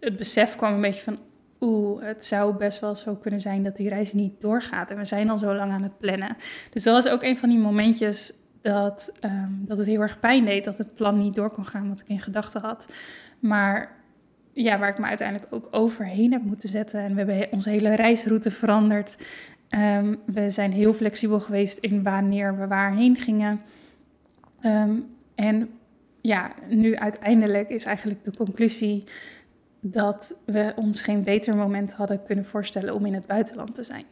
het 0.04 0.18
besef 0.18 0.56
kwam 0.56 0.74
een 0.74 0.82
beetje 0.82 1.02
van, 1.02 1.18
oeh, 1.60 2.04
het 2.04 2.26
zou 2.26 2.56
best 2.56 2.80
wel 2.80 2.96
zo 2.96 3.16
kunnen 3.16 3.42
zijn 3.42 3.64
dat 3.64 3.76
die 3.76 3.90
reis 3.90 4.14
niet 4.14 4.42
doorgaat. 4.42 4.92
En 4.92 4.98
we 4.98 5.06
zijn 5.06 5.30
al 5.30 5.38
zo 5.38 5.56
lang 5.56 5.72
aan 5.72 5.84
het 5.84 5.98
plannen. 5.98 6.36
Dus 6.72 6.84
dat 6.84 7.04
was 7.04 7.14
ook 7.14 7.24
een 7.24 7.38
van 7.38 7.50
die 7.50 7.60
momentjes 7.60 8.34
dat, 8.62 9.18
um, 9.26 9.64
dat 9.68 9.78
het 9.78 9.88
heel 9.88 10.02
erg 10.02 10.20
pijn 10.20 10.46
deed 10.46 10.66
dat 10.66 10.78
het 10.78 10.96
plan 10.96 11.18
niet 11.18 11.36
door 11.36 11.52
kon 11.52 11.66
gaan 11.66 11.90
wat 11.90 12.00
ik 12.00 12.10
in 12.10 12.20
gedachten 12.20 12.62
had. 12.62 12.94
Maar 13.40 13.96
ja, 14.54 14.80
waar 14.80 14.90
ik 14.90 14.98
me 14.98 15.06
uiteindelijk 15.06 15.54
ook 15.54 15.68
overheen 15.72 16.32
heb 16.32 16.44
moeten 16.44 16.70
zetten. 16.70 17.00
En 17.00 17.16
we 17.16 17.18
hebben 17.18 17.52
onze 17.52 17.70
hele 17.70 17.96
reisroute 17.96 18.52
veranderd. 18.52 19.18
Um, 19.70 20.18
we 20.26 20.50
zijn 20.50 20.72
heel 20.72 20.94
flexibel 20.94 21.40
geweest 21.40 21.78
in 21.78 22.04
wanneer 22.04 22.58
we 22.58 22.68
waarheen 22.68 23.16
gingen. 23.16 23.62
Um, 24.66 25.06
en 25.36 25.70
ja, 26.22 26.54
nu 26.70 26.96
uiteindelijk 26.96 27.70
is 27.70 27.86
eigenlijk 27.86 28.24
de 28.24 28.34
conclusie 28.38 29.04
dat 29.86 30.36
we 30.46 30.74
ons 30.76 31.02
geen 31.02 31.24
beter 31.24 31.56
moment 31.56 31.94
hadden 31.94 32.24
kunnen 32.24 32.46
voorstellen 32.46 32.94
om 32.94 33.06
in 33.06 33.14
het 33.14 33.26
buitenland 33.26 33.76
te 33.76 33.84
zijn. 33.84 34.06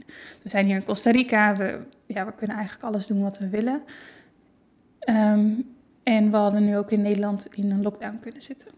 We 0.44 0.50
zijn 0.50 0.66
hier 0.66 0.76
in 0.76 0.84
Costa 0.84 1.12
Rica, 1.12 1.56
we, 1.56 1.80
ja, 2.06 2.26
we 2.26 2.34
kunnen 2.36 2.56
eigenlijk 2.56 2.88
alles 2.88 3.08
doen 3.08 3.22
wat 3.22 3.38
we 3.38 3.50
willen. 3.50 3.82
Um, 5.10 5.76
en 6.04 6.32
we 6.32 6.38
hadden 6.38 6.66
nu 6.66 6.78
ook 6.78 6.92
in 6.92 7.02
Nederland 7.02 7.48
in 7.52 7.72
een 7.72 7.82
lockdown 7.82 8.20
kunnen 8.22 8.42
zitten. 8.42 8.72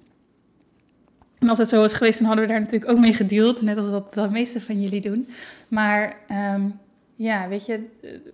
En 1.39 1.50
als 1.50 1.57
het 1.57 1.69
zo 1.69 1.79
was 1.79 1.93
geweest, 1.93 2.17
dan 2.17 2.27
hadden 2.27 2.45
we 2.45 2.51
daar 2.51 2.62
natuurlijk 2.62 2.91
ook 2.91 3.00
mee 3.00 3.13
gedeeld, 3.13 3.62
net 3.62 3.77
als 3.77 3.89
dat 3.89 4.13
de 4.13 4.29
meeste 4.29 4.62
van 4.62 4.81
jullie 4.81 5.01
doen. 5.01 5.27
Maar 5.67 6.17
um, 6.55 6.79
ja, 7.15 7.47
weet 7.47 7.65
je, 7.65 7.85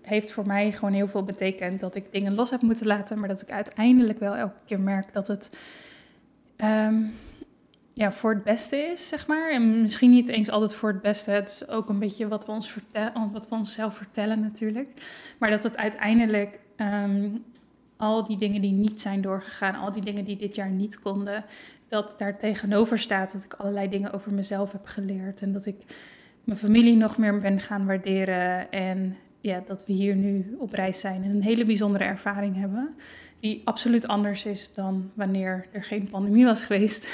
heeft 0.01 0.31
voor 0.31 0.45
mij 0.45 0.71
gewoon 0.71 0.93
heel 0.93 1.07
veel 1.07 1.23
betekend 1.23 1.81
dat 1.81 1.95
ik 1.95 2.11
dingen 2.11 2.35
los 2.35 2.49
heb 2.49 2.61
moeten 2.61 2.87
laten, 2.87 3.19
maar 3.19 3.27
dat 3.27 3.41
ik 3.41 3.51
uiteindelijk 3.51 4.19
wel 4.19 4.35
elke 4.35 4.59
keer 4.65 4.79
merk 4.79 5.13
dat 5.13 5.27
het 5.27 5.57
um, 6.87 7.11
ja, 7.93 8.11
voor 8.11 8.33
het 8.33 8.43
beste 8.43 8.77
is, 8.77 9.07
zeg 9.07 9.27
maar. 9.27 9.51
En 9.51 9.81
misschien 9.81 10.09
niet 10.09 10.29
eens 10.29 10.49
altijd 10.49 10.75
voor 10.75 10.89
het 10.89 11.01
beste. 11.01 11.31
Het 11.31 11.49
is 11.49 11.67
ook 11.67 11.89
een 11.89 11.99
beetje 11.99 12.27
wat 12.27 12.45
we, 12.45 12.51
ons 12.51 12.75
wat 13.31 13.49
we 13.49 13.55
onszelf 13.55 13.95
vertellen 13.95 14.41
natuurlijk. 14.41 14.89
Maar 15.39 15.49
dat 15.49 15.63
het 15.63 15.77
uiteindelijk 15.77 16.59
um, 16.77 17.43
al 17.97 18.23
die 18.23 18.37
dingen 18.37 18.61
die 18.61 18.71
niet 18.71 19.01
zijn 19.01 19.21
doorgegaan, 19.21 19.75
al 19.75 19.91
die 19.91 20.03
dingen 20.03 20.25
die 20.25 20.37
dit 20.37 20.55
jaar 20.55 20.69
niet 20.69 20.99
konden, 20.99 21.45
dat 21.87 22.15
daar 22.17 22.37
tegenover 22.37 22.99
staat 22.99 23.31
dat 23.31 23.43
ik 23.43 23.53
allerlei 23.53 23.89
dingen 23.89 24.13
over 24.13 24.33
mezelf 24.33 24.71
heb 24.71 24.85
geleerd. 24.85 25.41
En 25.41 25.53
dat 25.53 25.65
ik 25.65 25.75
mijn 26.43 26.59
familie 26.59 26.95
nog 26.95 27.17
meer 27.17 27.37
ben 27.37 27.59
gaan 27.59 27.85
waarderen. 27.85 28.71
En 28.71 29.15
ja, 29.41 29.63
dat 29.67 29.85
we 29.85 29.93
hier 29.93 30.15
nu 30.15 30.55
op 30.59 30.73
reis 30.73 30.99
zijn 30.99 31.23
en 31.23 31.29
een 31.29 31.43
hele 31.43 31.65
bijzondere 31.65 32.03
ervaring 32.03 32.55
hebben. 32.55 32.95
Die 33.39 33.61
absoluut 33.65 34.07
anders 34.07 34.45
is 34.45 34.73
dan 34.73 35.11
wanneer 35.13 35.67
er 35.71 35.83
geen 35.83 36.09
pandemie 36.09 36.45
was 36.45 36.63
geweest. 36.63 37.07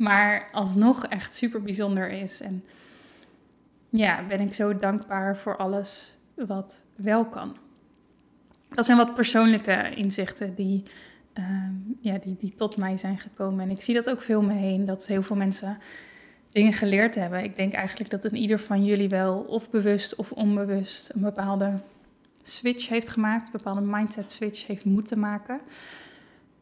Maar 0.00 0.48
alsnog 0.52 1.06
echt 1.06 1.34
super 1.34 1.62
bijzonder 1.62 2.10
is. 2.10 2.40
En 2.40 2.64
ja, 3.88 4.26
ben 4.26 4.40
ik 4.40 4.54
zo 4.54 4.76
dankbaar 4.76 5.36
voor 5.36 5.56
alles 5.56 6.16
wat 6.34 6.82
wel 6.94 7.24
kan. 7.24 7.56
Dat 8.68 8.84
zijn 8.84 8.96
wat 8.96 9.14
persoonlijke 9.14 9.94
inzichten 9.94 10.54
die, 10.54 10.82
uh, 11.38 11.44
ja, 12.00 12.18
die, 12.18 12.36
die 12.38 12.54
tot 12.54 12.76
mij 12.76 12.96
zijn 12.96 13.18
gekomen. 13.18 13.64
En 13.64 13.70
ik 13.70 13.80
zie 13.80 13.94
dat 13.94 14.10
ook 14.10 14.22
veel 14.22 14.42
me 14.42 14.52
heen, 14.52 14.84
dat 14.84 15.06
heel 15.06 15.22
veel 15.22 15.36
mensen 15.36 15.78
dingen 16.50 16.72
geleerd 16.72 17.14
hebben. 17.14 17.44
Ik 17.44 17.56
denk 17.56 17.72
eigenlijk 17.72 18.10
dat 18.10 18.24
in 18.24 18.36
ieder 18.36 18.58
van 18.58 18.84
jullie 18.84 19.08
wel, 19.08 19.38
of 19.38 19.70
bewust 19.70 20.14
of 20.14 20.32
onbewust, 20.32 21.10
een 21.14 21.20
bepaalde 21.20 21.80
switch 22.42 22.88
heeft 22.88 23.08
gemaakt, 23.08 23.46
een 23.46 23.52
bepaalde 23.52 23.80
mindset 23.80 24.32
switch 24.32 24.66
heeft 24.66 24.84
moeten 24.84 25.18
maken. 25.18 25.60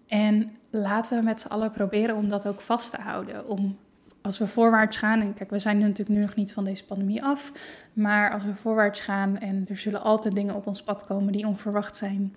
En 0.08 0.50
laten 0.70 1.18
we 1.18 1.24
met 1.24 1.40
z'n 1.40 1.48
allen 1.48 1.70
proberen 1.70 2.16
om 2.16 2.28
dat 2.28 2.46
ook 2.46 2.60
vast 2.60 2.90
te 2.90 3.00
houden. 3.00 3.48
Om 3.48 3.78
als 4.22 4.38
we 4.38 4.46
voorwaarts 4.46 4.96
gaan, 4.96 5.20
en 5.20 5.34
kijk, 5.34 5.50
we 5.50 5.58
zijn 5.58 5.78
natuurlijk 5.78 6.08
nu 6.08 6.20
nog 6.20 6.34
niet 6.34 6.52
van 6.52 6.64
deze 6.64 6.84
pandemie 6.84 7.22
af, 7.22 7.52
maar 7.92 8.32
als 8.32 8.44
we 8.44 8.54
voorwaarts 8.54 9.00
gaan 9.00 9.38
en 9.38 9.66
er 9.68 9.76
zullen 9.76 10.02
altijd 10.02 10.34
dingen 10.34 10.54
op 10.54 10.66
ons 10.66 10.82
pad 10.82 11.04
komen 11.04 11.32
die 11.32 11.46
onverwacht 11.46 11.96
zijn, 11.96 12.34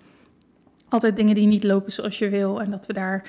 altijd 0.88 1.16
dingen 1.16 1.34
die 1.34 1.46
niet 1.46 1.64
lopen 1.64 1.92
zoals 1.92 2.18
je 2.18 2.28
wil 2.28 2.60
en 2.60 2.70
dat 2.70 2.86
we 2.86 2.92
daar 2.92 3.28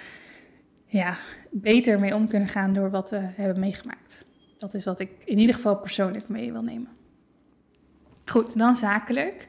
ja, 0.85 1.15
beter 1.51 1.99
mee 1.99 2.15
om 2.15 2.27
kunnen 2.27 2.47
gaan 2.47 2.73
door 2.73 2.89
wat 2.89 3.09
we 3.09 3.19
hebben 3.19 3.59
meegemaakt. 3.59 4.25
Dat 4.57 4.73
is 4.73 4.85
wat 4.85 4.99
ik 4.99 5.11
in 5.25 5.37
ieder 5.37 5.55
geval 5.55 5.75
persoonlijk 5.75 6.27
mee 6.27 6.51
wil 6.51 6.63
nemen. 6.63 6.89
Goed, 8.25 8.57
dan 8.57 8.75
zakelijk. 8.75 9.47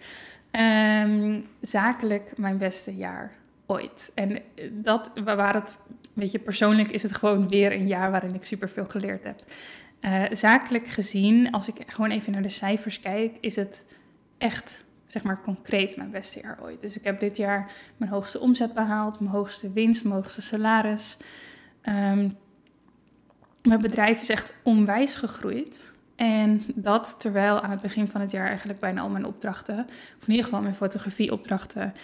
Um, 0.51 1.47
zakelijk 1.61 2.39
mijn 2.39 2.59
beste 2.59 2.97
jaar 2.97 3.33
ooit. 3.67 4.13
En 4.15 4.43
dat 4.73 5.11
waar 5.25 5.55
het, 5.55 5.79
weet 6.13 6.31
je, 6.31 6.39
persoonlijk 6.39 6.91
is 6.91 7.03
het 7.03 7.15
gewoon 7.15 7.49
weer 7.49 7.73
een 7.73 7.87
jaar 7.87 8.11
waarin 8.11 8.35
ik 8.35 8.45
superveel 8.45 8.87
geleerd 8.89 9.25
heb. 9.25 9.45
Uh, 10.01 10.23
zakelijk 10.31 10.87
gezien, 10.87 11.51
als 11.51 11.69
ik 11.69 11.75
gewoon 11.87 12.11
even 12.11 12.33
naar 12.33 12.43
de 12.43 12.49
cijfers 12.49 13.01
kijk, 13.01 13.37
is 13.41 13.57
het 13.57 13.97
echt, 14.39 14.85
zeg 15.07 15.23
maar, 15.23 15.43
concreet 15.43 15.97
mijn 15.97 16.11
beste 16.11 16.41
jaar 16.41 16.59
ooit. 16.63 16.81
Dus 16.81 16.97
ik 16.97 17.05
heb 17.05 17.21
dit 17.21 17.37
jaar 17.37 17.73
mijn 17.97 18.11
hoogste 18.11 18.41
omzet 18.41 18.75
behaald, 18.75 19.21
mijn 19.21 19.33
hoogste 19.33 19.73
winst, 19.73 20.05
mijn 20.05 20.15
hoogste 20.15 20.43
salaris. 20.43 21.17
Um, 21.89 22.37
mijn 23.63 23.81
bedrijf 23.81 24.21
is 24.21 24.29
echt 24.29 24.55
onwijs 24.63 25.15
gegroeid. 25.15 25.93
En 26.17 26.65
dat 26.75 27.17
terwijl 27.19 27.61
aan 27.61 27.71
het 27.71 27.83
begin 27.83 28.09
van 28.09 28.21
het 28.21 28.31
jaar 28.31 28.47
eigenlijk 28.47 28.79
bijna 28.79 29.01
al 29.01 29.09
mijn 29.09 29.25
opdrachten, 29.25 29.87
of 30.19 30.23
in 30.27 30.31
ieder 30.31 30.45
geval 30.45 30.63
mijn 30.63 30.75
fotografieopdrachten, 30.75 31.95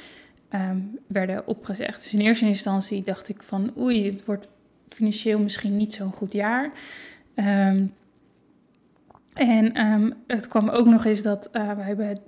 um, 0.55 0.99
werden 1.07 1.47
opgezegd. 1.47 2.03
Dus 2.03 2.13
in 2.13 2.21
eerste 2.21 2.47
instantie 2.47 3.03
dacht 3.03 3.29
ik 3.29 3.43
van 3.43 3.73
oei, 3.79 4.11
het 4.11 4.25
wordt 4.25 4.49
financieel 4.89 5.39
misschien 5.39 5.77
niet 5.77 5.95
zo'n 5.95 6.13
goed 6.13 6.33
jaar. 6.33 6.71
Um, 7.35 7.95
en 9.35 9.87
um, 9.87 10.15
het 10.27 10.49
kwam 10.49 10.69
ook 10.69 10.87
nog 10.87 11.05
eens 11.05 11.23
dat 11.23 11.51
uh, 11.53 11.73
we 11.73 11.83
hebben 11.83 12.19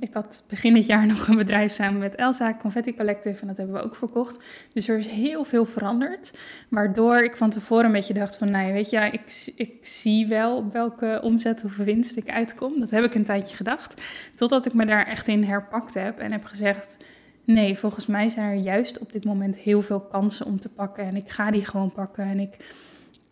ik 0.00 0.14
had 0.14 0.44
begin 0.48 0.74
dit 0.74 0.86
jaar 0.86 1.06
nog 1.16 1.28
een 1.28 1.36
bedrijf 1.36 1.72
samen 1.72 2.00
met 2.00 2.14
Elsa, 2.14 2.54
Confetti 2.54 2.94
Collective, 2.94 3.40
en 3.40 3.46
dat 3.46 3.56
hebben 3.56 3.76
we 3.76 3.82
ook 3.82 3.96
verkocht. 3.96 4.44
Dus 4.72 4.88
er 4.88 4.98
is 4.98 5.06
heel 5.06 5.44
veel 5.44 5.64
veranderd, 5.64 6.38
waardoor 6.68 7.22
ik 7.22 7.36
van 7.36 7.50
tevoren 7.50 7.84
een 7.84 7.92
beetje 7.92 8.14
dacht 8.14 8.36
van, 8.36 8.50
nou 8.50 8.72
weet 8.72 8.90
je, 8.90 8.98
ik, 8.98 9.52
ik 9.56 9.78
zie 9.80 10.26
wel 10.26 10.56
op 10.56 10.72
welke 10.72 11.20
omzet 11.22 11.64
of 11.64 11.76
winst 11.76 12.16
ik 12.16 12.28
uitkom. 12.28 12.80
Dat 12.80 12.90
heb 12.90 13.04
ik 13.04 13.14
een 13.14 13.24
tijdje 13.24 13.56
gedacht, 13.56 14.02
totdat 14.34 14.66
ik 14.66 14.74
me 14.74 14.86
daar 14.86 15.06
echt 15.06 15.28
in 15.28 15.44
herpakt 15.44 15.94
heb 15.94 16.18
en 16.18 16.32
heb 16.32 16.44
gezegd, 16.44 17.04
nee, 17.44 17.78
volgens 17.78 18.06
mij 18.06 18.28
zijn 18.28 18.50
er 18.50 18.62
juist 18.62 18.98
op 18.98 19.12
dit 19.12 19.24
moment 19.24 19.58
heel 19.58 19.82
veel 19.82 20.00
kansen 20.00 20.46
om 20.46 20.60
te 20.60 20.68
pakken 20.68 21.04
en 21.04 21.16
ik 21.16 21.30
ga 21.30 21.50
die 21.50 21.64
gewoon 21.64 21.92
pakken. 21.92 22.24
En 22.24 22.40
ik, 22.40 22.56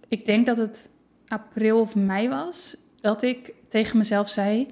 ik 0.08 0.26
denk 0.26 0.46
dat 0.46 0.58
het 0.58 0.90
april 1.28 1.80
of 1.80 1.94
mei 1.94 2.28
was 2.28 2.76
dat 3.00 3.22
ik 3.22 3.54
tegen 3.68 3.98
mezelf 3.98 4.28
zei, 4.28 4.68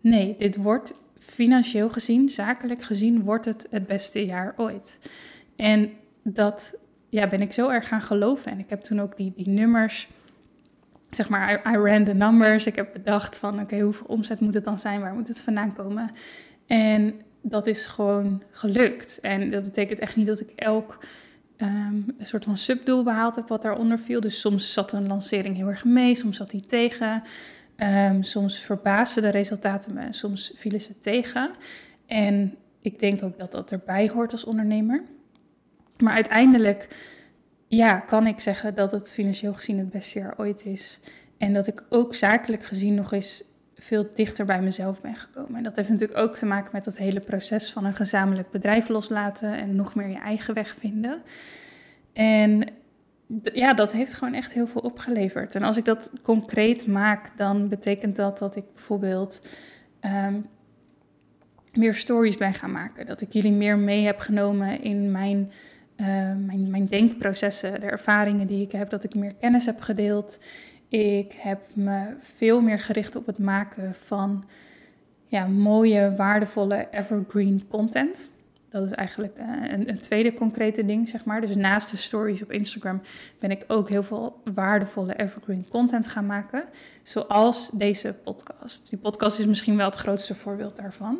nee, 0.00 0.34
dit 0.38 0.56
wordt 0.56 0.94
financieel 1.18 1.90
gezien, 1.90 2.28
zakelijk 2.28 2.82
gezien, 2.82 3.22
wordt 3.22 3.44
het 3.44 3.66
het 3.70 3.86
beste 3.86 4.26
jaar 4.26 4.54
ooit. 4.56 4.98
En 5.56 5.90
dat 6.22 6.78
ja, 7.08 7.28
ben 7.28 7.40
ik 7.40 7.52
zo 7.52 7.68
erg 7.68 7.88
gaan 7.88 8.00
geloven. 8.00 8.52
En 8.52 8.58
ik 8.58 8.70
heb 8.70 8.80
toen 8.80 9.00
ook 9.00 9.16
die, 9.16 9.32
die 9.36 9.48
nummers, 9.48 10.08
zeg 11.10 11.28
maar, 11.28 11.72
I, 11.72 11.76
ran 11.76 12.04
the 12.04 12.14
numbers. 12.14 12.66
Ik 12.66 12.76
heb 12.76 12.92
bedacht 12.92 13.36
van, 13.36 13.60
oké, 13.60 13.80
hoeveel 13.80 14.06
omzet 14.06 14.40
moet 14.40 14.54
het 14.54 14.64
dan 14.64 14.78
zijn? 14.78 15.00
Waar 15.00 15.14
moet 15.14 15.28
het 15.28 15.40
vandaan 15.40 15.74
komen? 15.74 16.10
En 16.66 17.20
dat 17.42 17.66
is 17.66 17.86
gewoon 17.86 18.42
gelukt. 18.50 19.20
En 19.20 19.50
dat 19.50 19.62
betekent 19.62 19.98
echt 19.98 20.16
niet 20.16 20.26
dat 20.26 20.40
ik 20.40 20.50
elk 20.56 20.98
um, 21.56 22.14
een 22.18 22.26
soort 22.26 22.44
van 22.44 22.56
subdoel 22.56 23.04
behaald 23.04 23.34
heb 23.34 23.48
wat 23.48 23.62
daaronder 23.62 23.98
viel. 23.98 24.20
Dus 24.20 24.40
soms 24.40 24.72
zat 24.72 24.92
een 24.92 25.06
lancering 25.06 25.56
heel 25.56 25.68
erg 25.68 25.84
mee, 25.84 26.14
soms 26.14 26.36
zat 26.36 26.50
die 26.50 26.66
tegen. 26.66 27.22
Um, 27.76 28.22
soms 28.22 28.58
verbaasden 28.58 29.22
de 29.22 29.28
resultaten 29.28 29.94
me, 29.94 30.06
soms 30.10 30.52
vielen 30.54 30.80
ze 30.80 30.98
tegen. 30.98 31.50
En 32.06 32.54
ik 32.80 32.98
denk 32.98 33.22
ook 33.22 33.38
dat 33.38 33.52
dat 33.52 33.72
erbij 33.72 34.08
hoort 34.08 34.32
als 34.32 34.44
ondernemer. 34.44 35.02
Maar 35.98 36.14
uiteindelijk 36.14 36.88
ja, 37.68 38.00
kan 38.00 38.26
ik 38.26 38.40
zeggen 38.40 38.74
dat 38.74 38.90
het 38.90 39.12
financieel 39.12 39.54
gezien 39.54 39.78
het 39.78 39.90
beste 39.90 40.18
jaar 40.18 40.34
ooit 40.38 40.64
is. 40.64 41.00
En 41.38 41.54
dat 41.54 41.66
ik 41.66 41.84
ook 41.88 42.14
zakelijk 42.14 42.64
gezien 42.64 42.94
nog 42.94 43.12
eens 43.12 43.44
veel 43.80 44.08
dichter 44.14 44.44
bij 44.44 44.62
mezelf 44.62 45.00
ben 45.00 45.16
gekomen. 45.16 45.56
En 45.56 45.62
dat 45.62 45.76
heeft 45.76 45.88
natuurlijk 45.88 46.18
ook 46.18 46.36
te 46.36 46.46
maken 46.46 46.70
met 46.72 46.84
dat 46.84 46.98
hele 46.98 47.20
proces 47.20 47.72
van 47.72 47.84
een 47.84 47.94
gezamenlijk 47.94 48.50
bedrijf 48.50 48.88
loslaten 48.88 49.52
en 49.52 49.76
nog 49.76 49.94
meer 49.94 50.08
je 50.08 50.18
eigen 50.18 50.54
weg 50.54 50.74
vinden. 50.78 51.22
En 52.12 52.64
ja, 53.52 53.72
dat 53.72 53.92
heeft 53.92 54.14
gewoon 54.14 54.34
echt 54.34 54.54
heel 54.54 54.66
veel 54.66 54.80
opgeleverd. 54.80 55.54
En 55.54 55.62
als 55.62 55.76
ik 55.76 55.84
dat 55.84 56.12
concreet 56.22 56.86
maak, 56.86 57.36
dan 57.36 57.68
betekent 57.68 58.16
dat 58.16 58.38
dat 58.38 58.56
ik 58.56 58.64
bijvoorbeeld 58.74 59.46
ehm, 60.00 60.34
meer 61.72 61.94
stories 61.94 62.36
ben 62.36 62.54
gaan 62.54 62.72
maken. 62.72 63.06
Dat 63.06 63.20
ik 63.20 63.32
jullie 63.32 63.52
meer 63.52 63.78
mee 63.78 64.04
heb 64.04 64.18
genomen 64.18 64.82
in 64.82 65.10
mijn, 65.10 65.50
uh, 65.96 66.06
mijn, 66.46 66.70
mijn 66.70 66.86
denkprocessen, 66.86 67.80
de 67.80 67.86
ervaringen 67.86 68.46
die 68.46 68.62
ik 68.62 68.72
heb, 68.72 68.90
dat 68.90 69.04
ik 69.04 69.14
meer 69.14 69.34
kennis 69.34 69.66
heb 69.66 69.80
gedeeld. 69.80 70.38
Ik 70.90 71.32
heb 71.32 71.60
me 71.72 72.14
veel 72.18 72.60
meer 72.60 72.78
gericht 72.78 73.16
op 73.16 73.26
het 73.26 73.38
maken 73.38 73.94
van 73.94 74.44
ja, 75.26 75.46
mooie, 75.46 76.14
waardevolle, 76.16 76.88
evergreen 76.90 77.68
content. 77.68 78.28
Dat 78.68 78.82
is 78.82 78.90
eigenlijk 78.90 79.38
eh, 79.38 79.46
een, 79.46 79.88
een, 79.88 80.00
tweede 80.00 80.32
concrete 80.32 80.84
ding, 80.84 81.08
zeg 81.08 81.24
maar. 81.24 81.40
Dus 81.40 81.56
naast 81.56 81.90
de 81.90 81.96
stories 81.96 82.42
op 82.42 82.52
Instagram 82.52 83.00
ben 83.38 83.50
ik 83.50 83.64
ook 83.66 83.88
heel 83.88 84.02
veel 84.02 84.40
waardevolle 84.54 85.14
evergreen 85.14 85.68
content 85.68 86.08
gaan 86.08 86.26
maken. 86.26 86.64
Zoals 87.02 87.70
deze 87.72 88.14
podcast. 88.24 88.90
Die 88.90 88.98
podcast 88.98 89.38
is 89.38 89.46
misschien 89.46 89.76
wel 89.76 89.86
het 89.86 89.96
grootste 89.96 90.34
voorbeeld 90.34 90.76
daarvan. 90.76 91.18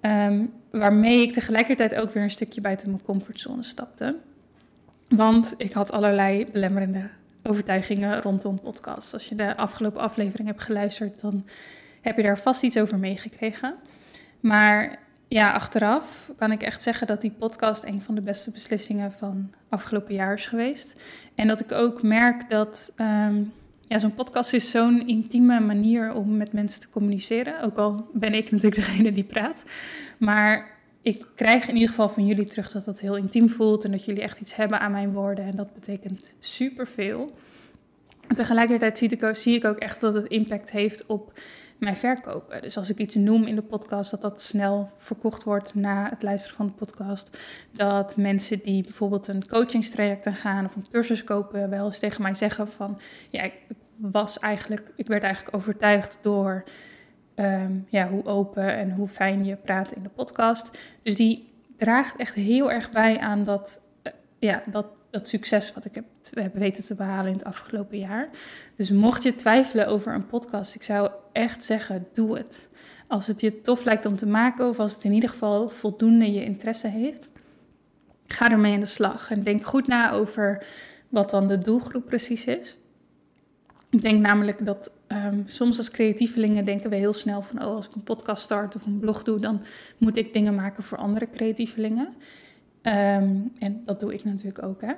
Ehm, 0.00 0.44
waarmee 0.70 1.22
ik 1.22 1.32
tegelijkertijd 1.32 1.94
ook 1.94 2.10
weer 2.10 2.22
een 2.22 2.30
stukje 2.30 2.60
buiten 2.60 2.90
mijn 2.90 3.02
comfortzone 3.02 3.62
stapte. 3.62 4.16
Want 5.08 5.54
ik 5.56 5.72
had 5.72 5.92
allerlei 5.92 6.46
belemmerende 6.52 7.10
overtuigingen 7.42 8.22
rondom 8.22 8.60
podcast. 8.60 9.12
Als 9.12 9.28
je 9.28 9.34
de 9.34 9.56
afgelopen 9.56 10.00
aflevering 10.00 10.48
hebt 10.48 10.62
geluisterd, 10.62 11.20
dan 11.20 11.44
heb 12.00 12.16
je 12.16 12.22
daar 12.22 12.38
vast 12.38 12.62
iets 12.62 12.78
over 12.78 12.98
meegekregen. 12.98 13.74
Maar 14.40 14.98
ja, 15.28 15.50
achteraf 15.50 16.32
kan 16.36 16.52
ik 16.52 16.62
echt 16.62 16.82
zeggen 16.82 17.06
dat 17.06 17.20
die 17.20 17.30
podcast 17.30 17.84
een 17.84 18.02
van 18.02 18.14
de 18.14 18.20
beste 18.20 18.50
beslissingen 18.50 19.12
van 19.12 19.50
afgelopen 19.68 20.14
jaar 20.14 20.34
is 20.34 20.46
geweest. 20.46 21.00
En 21.34 21.48
dat 21.48 21.60
ik 21.60 21.72
ook 21.72 22.02
merk 22.02 22.50
dat 22.50 22.92
ehm, 22.96 23.42
ja, 23.88 23.98
zo'n 23.98 24.14
podcast 24.14 24.52
is 24.52 24.70
zo'n 24.70 25.06
intieme 25.06 25.60
manier 25.60 26.12
om 26.12 26.36
met 26.36 26.52
mensen 26.52 26.80
te 26.80 26.88
communiceren. 26.88 27.60
Ook 27.62 27.76
al 27.76 28.08
ben 28.12 28.34
ik 28.34 28.50
natuurlijk 28.50 28.82
degene 28.86 29.12
die 29.12 29.24
praat. 29.24 29.62
Maar 30.18 30.77
ik 31.08 31.26
krijg 31.34 31.68
in 31.68 31.74
ieder 31.74 31.88
geval 31.88 32.08
van 32.08 32.26
jullie 32.26 32.46
terug 32.46 32.72
dat 32.72 32.84
dat 32.84 33.00
heel 33.00 33.16
intiem 33.16 33.48
voelt 33.48 33.84
en 33.84 33.90
dat 33.90 34.04
jullie 34.04 34.22
echt 34.22 34.40
iets 34.40 34.54
hebben 34.54 34.80
aan 34.80 34.90
mijn 34.90 35.12
woorden. 35.12 35.44
En 35.44 35.56
dat 35.56 35.74
betekent 35.74 36.34
superveel. 36.38 37.32
Tegelijkertijd 38.34 38.98
zie 38.98 39.10
ik, 39.10 39.36
zie 39.36 39.56
ik 39.56 39.64
ook 39.64 39.76
echt 39.76 40.00
dat 40.00 40.14
het 40.14 40.26
impact 40.26 40.70
heeft 40.70 41.06
op 41.06 41.32
mijn 41.78 41.96
verkopen. 41.96 42.62
Dus 42.62 42.76
als 42.76 42.90
ik 42.90 42.98
iets 42.98 43.14
noem 43.14 43.44
in 43.44 43.54
de 43.54 43.62
podcast, 43.62 44.10
dat 44.10 44.20
dat 44.20 44.42
snel 44.42 44.90
verkocht 44.96 45.44
wordt 45.44 45.74
na 45.74 46.08
het 46.10 46.22
luisteren 46.22 46.56
van 46.56 46.66
de 46.66 46.72
podcast. 46.72 47.38
Dat 47.72 48.16
mensen 48.16 48.60
die 48.62 48.82
bijvoorbeeld 48.82 49.28
een 49.28 49.48
coachingstraject 49.48 50.28
gaan 50.28 50.64
of 50.64 50.76
een 50.76 50.86
cursus 50.90 51.24
kopen, 51.24 51.70
wel 51.70 51.84
eens 51.84 51.98
tegen 51.98 52.22
mij 52.22 52.34
zeggen 52.34 52.68
van 52.68 53.00
ja, 53.30 53.42
ik 53.42 53.54
was 53.96 54.38
eigenlijk, 54.38 54.92
ik 54.96 55.06
werd 55.06 55.22
eigenlijk 55.22 55.56
overtuigd 55.56 56.18
door 56.22 56.64
ehm, 57.38 57.72
ja, 57.88 58.08
hoe 58.08 58.24
open 58.24 58.76
en 58.76 58.90
hoe 58.90 59.08
fijn 59.08 59.44
je 59.44 59.56
praat 59.56 59.92
in 59.92 60.02
de 60.02 60.08
podcast. 60.08 60.78
Dus 61.02 61.16
die 61.16 61.52
draagt 61.76 62.16
echt 62.16 62.34
heel 62.34 62.72
erg 62.72 62.90
bij 62.90 63.18
aan 63.18 63.44
dat, 63.44 63.80
uh, 64.02 64.12
ja, 64.38 64.62
dat 64.66 64.86
dat 65.10 65.28
succes 65.28 65.72
wat 65.72 65.84
ik 65.84 65.94
heb, 65.94 66.04
heb 66.30 66.54
weten 66.54 66.84
te 66.84 66.94
behalen 66.94 67.26
in 67.26 67.32
het 67.32 67.44
afgelopen 67.44 67.98
jaar. 67.98 68.28
Dus 68.76 68.90
mocht 68.90 69.22
je 69.22 69.36
twijfelen 69.36 69.86
over 69.86 70.14
een 70.14 70.26
podcast, 70.26 70.74
ik 70.74 70.82
zou 70.82 71.10
echt 71.32 71.64
zeggen, 71.64 72.06
doe 72.12 72.36
het. 72.36 72.68
Als 73.06 73.26
het 73.26 73.40
je 73.40 73.60
tof 73.60 73.84
lijkt 73.84 74.06
om 74.06 74.16
te 74.16 74.26
maken 74.26 74.68
of 74.68 74.78
als 74.78 74.94
het 74.94 75.04
in 75.04 75.12
ieder 75.12 75.28
geval 75.28 75.68
voldoende 75.68 76.32
je 76.32 76.44
interesse 76.44 76.88
heeft, 76.88 77.32
ga 78.26 78.50
ermee 78.50 78.74
aan 78.74 78.80
de 78.80 78.86
slag. 78.86 79.30
En 79.30 79.42
denk 79.42 79.64
goed 79.64 79.86
na 79.86 80.12
over 80.12 80.66
wat 81.08 81.30
dan 81.30 81.46
de 81.46 81.58
doelgroep 81.58 82.04
precies 82.04 82.46
is. 82.46 82.76
Ik 83.90 84.02
denk 84.02 84.20
namelijk 84.20 84.66
dat 84.66 84.92
um, 85.08 85.42
soms 85.46 85.78
als 85.78 85.90
creatievelingen 85.90 86.64
denken 86.64 86.90
we 86.90 86.96
heel 86.96 87.12
snel 87.12 87.42
van, 87.42 87.64
oh, 87.64 87.74
als 87.74 87.86
ik 87.88 87.94
een 87.94 88.02
podcast 88.02 88.42
start 88.42 88.76
of 88.76 88.86
een 88.86 88.98
blog 88.98 89.22
doe, 89.22 89.40
dan 89.40 89.62
moet 89.98 90.16
ik 90.16 90.32
dingen 90.32 90.54
maken 90.54 90.82
voor 90.82 90.98
andere 90.98 91.30
creatievelingen. 91.30 92.08
Ehm, 92.82 93.36
en 93.58 93.82
dat 93.84 94.00
doe 94.00 94.14
ik 94.14 94.24
natuurlijk 94.24 94.62
ook. 94.62 94.80
Hè. 94.80 94.92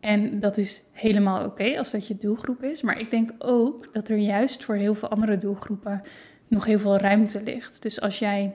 En 0.00 0.40
dat 0.40 0.56
is 0.58 0.82
helemaal 0.92 1.44
oké 1.44 1.78
als 1.78 1.90
dat 1.90 2.06
je 2.06 2.16
doelgroep 2.18 2.62
is. 2.62 2.82
Maar 2.82 3.00
ik 3.00 3.10
denk 3.10 3.30
ook 3.38 3.92
dat 3.92 4.08
er 4.08 4.16
juist 4.16 4.64
voor 4.64 4.74
heel 4.74 4.94
veel 4.94 5.08
andere 5.08 5.36
doelgroepen 5.36 6.02
nog 6.48 6.64
heel 6.64 6.78
veel 6.78 6.96
ruimte 6.96 7.42
ligt. 7.42 7.82
Dus 7.82 8.00
als 8.00 8.18
jij 8.18 8.54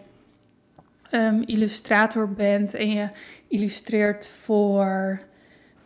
um, 1.12 1.44
illustrator 1.46 2.34
bent 2.34 2.74
en 2.74 2.90
je 2.90 3.10
illustreert 3.48 4.28
voor. 4.28 5.20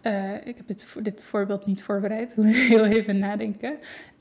Uh, 0.03 0.33
ik 0.47 0.57
heb 0.57 0.67
dit, 1.03 1.23
voorbeeld 1.23 1.65
niet 1.65 1.83
voorbereid, 1.83 2.35
moet 2.37 2.55
heel 2.55 2.85
even 2.85 3.19
nadenken. 3.19 3.73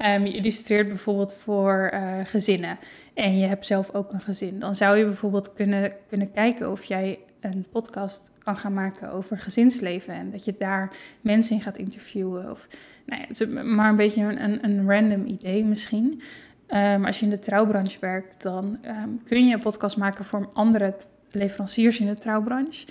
Um, 0.07 0.27
je 0.27 0.33
illustreert 0.33 0.89
bijvoorbeeld 0.89 1.35
voor 1.35 1.91
uh, 1.95 2.19
gezinnen 2.25 2.79
en 3.15 3.39
je 3.39 3.47
hebt 3.47 3.67
zelf 3.67 3.95
ook 3.95 4.13
een 4.13 4.21
gezin. 4.21 4.59
Dan 4.59 4.75
zou 4.75 4.99
je 4.99 5.05
bijvoorbeeld 5.05 5.53
kunnen, 5.53 5.93
kunnen 6.09 6.33
kijken 6.33 6.71
of 6.71 6.85
jij 6.85 7.19
een 7.41 7.67
podcast 7.73 8.33
kan 8.39 8.57
gaan 8.57 8.75
maken 8.75 9.13
over 9.13 9.39
gezinsleven. 9.39 10.15
En 10.15 10.31
dat 10.31 10.45
je 10.45 10.55
daar 10.59 10.91
mensen 11.21 11.57
in 11.57 11.63
gaat 11.63 11.79
interviewen. 11.79 12.51
Of, 12.51 12.69
nou 13.07 13.21
ja, 13.21 13.27
het 13.27 13.41
is 13.41 13.47
maar 13.65 13.89
een 13.89 13.97
beetje 13.97 14.23
een, 14.23 14.65
een 14.65 14.91
random 14.91 15.27
idee 15.27 15.65
misschien. 15.65 16.23
Maar 16.69 16.95
ehm, 16.95 17.05
als 17.05 17.19
je 17.19 17.25
in 17.25 17.31
de 17.31 17.39
trouwbranche 17.39 18.01
werkt, 18.01 18.43
dan 18.43 18.79
ehm, 18.83 19.09
kun 19.25 19.47
je 19.47 19.55
een 19.55 19.61
podcast 19.61 19.97
maken 19.97 20.25
voor 20.25 20.51
andere 20.53 20.95
leveranciers 21.31 22.01
in 22.01 22.07
de 22.07 22.19
trouwbranche. 22.19 22.87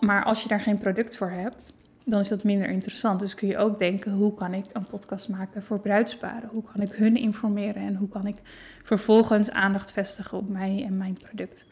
Maar 0.00 0.24
als 0.24 0.42
je 0.42 0.48
daar 0.48 0.60
geen 0.60 0.78
product 0.78 1.16
voor 1.16 1.30
hebt, 1.30 1.72
dan 2.04 2.20
is 2.20 2.28
dat 2.28 2.44
minder 2.44 2.68
interessant. 2.68 3.20
Dus 3.20 3.34
kun 3.34 3.48
je 3.48 3.58
ook 3.58 3.78
denken, 3.78 4.12
hoe 4.12 4.34
kan 4.34 4.54
ik 4.54 4.64
een 4.72 4.86
podcast 4.86 5.28
maken 5.28 5.62
voor 5.62 5.80
bruidsparen? 5.80 6.48
Hoe 6.48 6.62
kan 6.62 6.82
ik 6.82 6.92
hun 6.92 7.16
informeren 7.16 7.82
en 7.82 7.96
hoe 7.96 8.08
kan 8.08 8.26
ik 8.26 8.36
vervolgens 8.82 9.50
aandacht 9.50 9.92
vestigen 9.92 10.38
op 10.38 10.48
mij 10.48 10.84
en 10.86 10.96
mijn 10.96 11.16
product? 11.22 11.66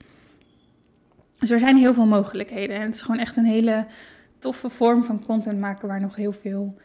Dus 1.38 1.50
er 1.50 1.58
zijn 1.58 1.76
heel 1.76 1.94
veel 1.94 2.06
mogelijkheden. 2.06 2.76
En 2.76 2.82
het 2.82 2.94
is 2.94 3.02
gewoon 3.02 3.20
echt 3.20 3.36
een 3.36 3.44
hele 3.44 3.86
toffe 4.38 4.68
vorm 4.68 5.04
van 5.04 5.24
content 5.24 5.58
maken 5.58 5.88
waar 5.88 6.00
nog 6.00 6.16
heel 6.16 6.32
veel 6.32 6.76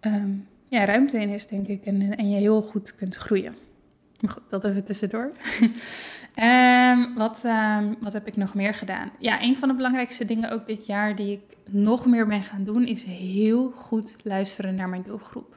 ehm, 0.00 0.30
ja, 0.68 0.84
ruimte 0.84 1.20
in 1.20 1.28
is, 1.28 1.46
denk 1.46 1.66
ik. 1.66 1.84
En, 1.84 2.16
en 2.16 2.30
je 2.30 2.36
heel 2.36 2.62
goed 2.62 2.94
kunt 2.94 3.16
groeien. 3.16 3.54
Dat 4.48 4.64
even 4.64 4.84
tussendoor. 4.84 5.32
um, 6.36 7.14
wat, 7.22 7.44
um, 7.44 7.96
wat 8.00 8.12
heb 8.12 8.26
ik 8.26 8.36
nog 8.36 8.54
meer 8.54 8.74
gedaan? 8.74 9.10
Ja, 9.18 9.42
een 9.42 9.56
van 9.56 9.68
de 9.68 9.74
belangrijkste 9.74 10.24
dingen 10.24 10.50
ook 10.50 10.66
dit 10.66 10.86
jaar 10.86 11.16
die 11.16 11.32
ik 11.32 11.56
nog 11.72 12.06
meer 12.06 12.26
ben 12.26 12.42
gaan 12.42 12.64
doen, 12.64 12.86
is 12.86 13.04
heel 13.04 13.70
goed 13.70 14.16
luisteren 14.22 14.74
naar 14.74 14.88
mijn 14.88 15.02
doelgroep. 15.02 15.56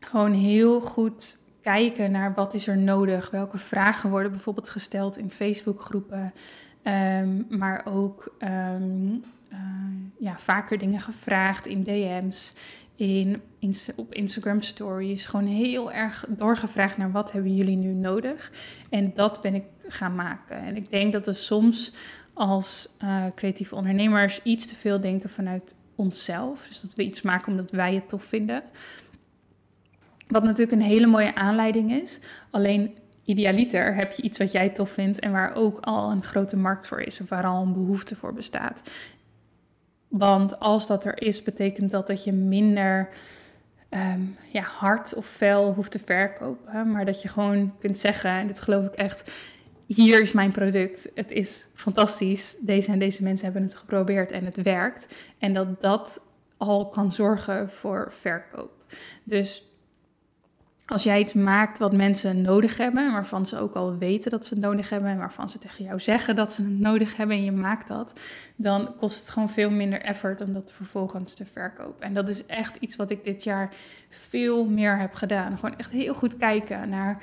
Gewoon 0.00 0.32
heel 0.32 0.80
goed 0.80 1.38
kijken 1.62 2.10
naar 2.10 2.34
wat 2.34 2.54
is 2.54 2.66
er 2.66 2.78
nodig, 2.78 3.30
welke 3.30 3.58
vragen 3.58 4.10
worden 4.10 4.30
bijvoorbeeld 4.30 4.68
gesteld 4.68 5.18
in 5.18 5.30
Facebookgroepen, 5.30 6.32
um, 6.82 7.46
maar 7.48 7.82
ook 7.84 8.34
uh, 9.52 9.58
ja, 10.18 10.36
vaker 10.36 10.78
dingen 10.78 11.00
gevraagd 11.00 11.66
in 11.66 11.82
DM's, 11.82 12.54
in, 12.96 13.42
op 13.96 14.14
Instagram 14.14 14.60
stories. 14.60 15.26
Gewoon 15.26 15.46
heel 15.46 15.92
erg 15.92 16.26
doorgevraagd 16.28 16.96
naar 16.96 17.12
wat 17.12 17.32
hebben 17.32 17.54
jullie 17.54 17.76
nu 17.76 17.92
nodig. 17.92 18.52
En 18.90 19.12
dat 19.14 19.40
ben 19.40 19.54
ik 19.54 19.64
gaan 19.86 20.14
maken. 20.14 20.56
En 20.56 20.76
ik 20.76 20.90
denk 20.90 21.12
dat 21.12 21.26
we 21.26 21.32
soms 21.32 21.92
als 22.32 22.88
uh, 23.04 23.24
creatieve 23.34 23.74
ondernemers 23.74 24.42
iets 24.42 24.66
te 24.66 24.74
veel 24.74 25.00
denken 25.00 25.30
vanuit 25.30 25.76
onszelf. 25.94 26.66
Dus 26.68 26.80
dat 26.80 26.94
we 26.94 27.02
iets 27.02 27.22
maken 27.22 27.50
omdat 27.50 27.70
wij 27.70 27.94
het 27.94 28.08
tof 28.08 28.24
vinden. 28.24 28.62
Wat 30.28 30.42
natuurlijk 30.42 30.72
een 30.72 30.88
hele 30.88 31.06
mooie 31.06 31.34
aanleiding 31.34 31.92
is. 31.92 32.20
Alleen 32.50 32.96
idealiter 33.24 33.94
heb 33.94 34.12
je 34.12 34.22
iets 34.22 34.38
wat 34.38 34.52
jij 34.52 34.68
tof 34.68 34.90
vindt 34.90 35.20
en 35.20 35.32
waar 35.32 35.54
ook 35.54 35.80
al 35.80 36.10
een 36.10 36.24
grote 36.24 36.56
markt 36.56 36.86
voor 36.86 37.00
is 37.00 37.20
of 37.20 37.28
waar 37.28 37.46
al 37.46 37.62
een 37.62 37.72
behoefte 37.72 38.16
voor 38.16 38.32
bestaat. 38.32 38.82
Want 40.12 40.60
als 40.60 40.86
dat 40.86 41.04
er 41.04 41.22
is, 41.22 41.42
betekent 41.42 41.90
dat 41.90 42.06
dat 42.06 42.24
je 42.24 42.32
minder 42.32 43.08
um, 43.90 44.36
ja, 44.50 44.62
hard 44.62 45.14
of 45.14 45.26
fel 45.26 45.72
hoeft 45.72 45.90
te 45.90 45.98
verkopen. 45.98 46.90
Maar 46.90 47.04
dat 47.04 47.22
je 47.22 47.28
gewoon 47.28 47.72
kunt 47.78 47.98
zeggen, 47.98 48.30
en 48.30 48.46
dit 48.46 48.60
geloof 48.60 48.86
ik 48.86 48.94
echt, 48.94 49.32
hier 49.86 50.20
is 50.20 50.32
mijn 50.32 50.52
product. 50.52 51.08
Het 51.14 51.30
is 51.30 51.68
fantastisch. 51.74 52.56
Deze 52.60 52.92
en 52.92 52.98
deze 52.98 53.22
mensen 53.22 53.44
hebben 53.44 53.62
het 53.62 53.74
geprobeerd 53.74 54.32
en 54.32 54.44
het 54.44 54.62
werkt. 54.62 55.14
En 55.38 55.54
dat 55.54 55.80
dat 55.80 56.22
al 56.56 56.88
kan 56.88 57.12
zorgen 57.12 57.68
voor 57.68 58.12
verkoop. 58.12 58.72
Dus 59.24 59.71
als 60.86 61.02
jij 61.02 61.20
iets 61.20 61.32
maakt 61.32 61.78
wat 61.78 61.92
mensen 61.92 62.42
nodig 62.42 62.76
hebben, 62.76 63.12
waarvan 63.12 63.46
ze 63.46 63.58
ook 63.58 63.74
al 63.74 63.98
weten 63.98 64.30
dat 64.30 64.46
ze 64.46 64.54
het 64.54 64.62
nodig 64.62 64.90
hebben 64.90 65.10
en 65.10 65.18
waarvan 65.18 65.48
ze 65.48 65.58
tegen 65.58 65.84
jou 65.84 66.00
zeggen 66.00 66.34
dat 66.34 66.52
ze 66.52 66.62
het 66.62 66.78
nodig 66.90 67.16
hebben 67.16 67.36
en 67.36 67.44
je 67.44 67.52
maakt 67.52 67.88
dat, 67.88 68.20
dan 68.56 68.96
kost 68.96 69.18
het 69.18 69.30
gewoon 69.30 69.50
veel 69.50 69.70
minder 69.70 70.00
effort 70.00 70.40
om 70.40 70.52
dat 70.52 70.72
vervolgens 70.72 71.34
te 71.34 71.44
verkopen. 71.44 72.04
En 72.04 72.14
dat 72.14 72.28
is 72.28 72.46
echt 72.46 72.76
iets 72.76 72.96
wat 72.96 73.10
ik 73.10 73.24
dit 73.24 73.44
jaar 73.44 73.74
veel 74.08 74.64
meer 74.64 74.98
heb 74.98 75.14
gedaan. 75.14 75.58
Gewoon 75.58 75.76
echt 75.76 75.90
heel 75.90 76.14
goed 76.14 76.36
kijken 76.36 76.88
naar 76.88 77.22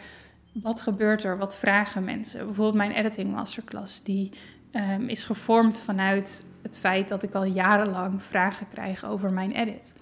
wat 0.53 0.81
gebeurt 0.81 1.23
er, 1.23 1.37
wat 1.37 1.57
vragen 1.57 2.03
mensen. 2.03 2.45
Bijvoorbeeld 2.45 2.75
mijn 2.75 2.91
editing 2.91 3.31
masterclass, 3.31 4.03
die 4.03 4.31
um, 4.71 5.07
is 5.07 5.23
gevormd 5.23 5.81
vanuit 5.81 6.45
het 6.61 6.79
feit 6.79 7.09
dat 7.09 7.23
ik 7.23 7.33
al 7.33 7.43
jarenlang 7.43 8.23
vragen 8.23 8.67
krijg 8.69 9.05
over 9.05 9.33
mijn 9.33 9.51
edit. 9.51 9.98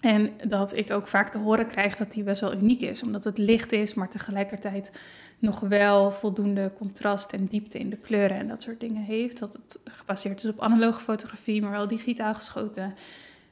En 0.00 0.30
dat 0.48 0.76
ik 0.76 0.90
ook 0.90 1.06
vaak 1.06 1.32
te 1.32 1.38
horen 1.38 1.66
krijg 1.66 1.96
dat 1.96 2.12
die 2.12 2.22
best 2.22 2.40
wel 2.40 2.54
uniek 2.54 2.80
is, 2.80 3.02
omdat 3.02 3.24
het 3.24 3.38
licht 3.38 3.72
is, 3.72 3.94
maar 3.94 4.08
tegelijkertijd 4.08 4.92
nog 5.38 5.60
wel 5.60 6.10
voldoende 6.10 6.72
contrast 6.78 7.32
en 7.32 7.46
diepte 7.46 7.78
in 7.78 7.90
de 7.90 7.96
kleuren 7.96 8.36
en 8.36 8.48
dat 8.48 8.62
soort 8.62 8.80
dingen 8.80 9.02
heeft. 9.02 9.38
Dat 9.38 9.52
het 9.52 9.80
gebaseerd 9.84 10.42
is 10.42 10.50
op 10.50 10.60
analoge 10.60 11.00
fotografie, 11.00 11.62
maar 11.62 11.70
wel 11.70 11.88
digitaal 11.88 12.34
geschoten. 12.34 12.94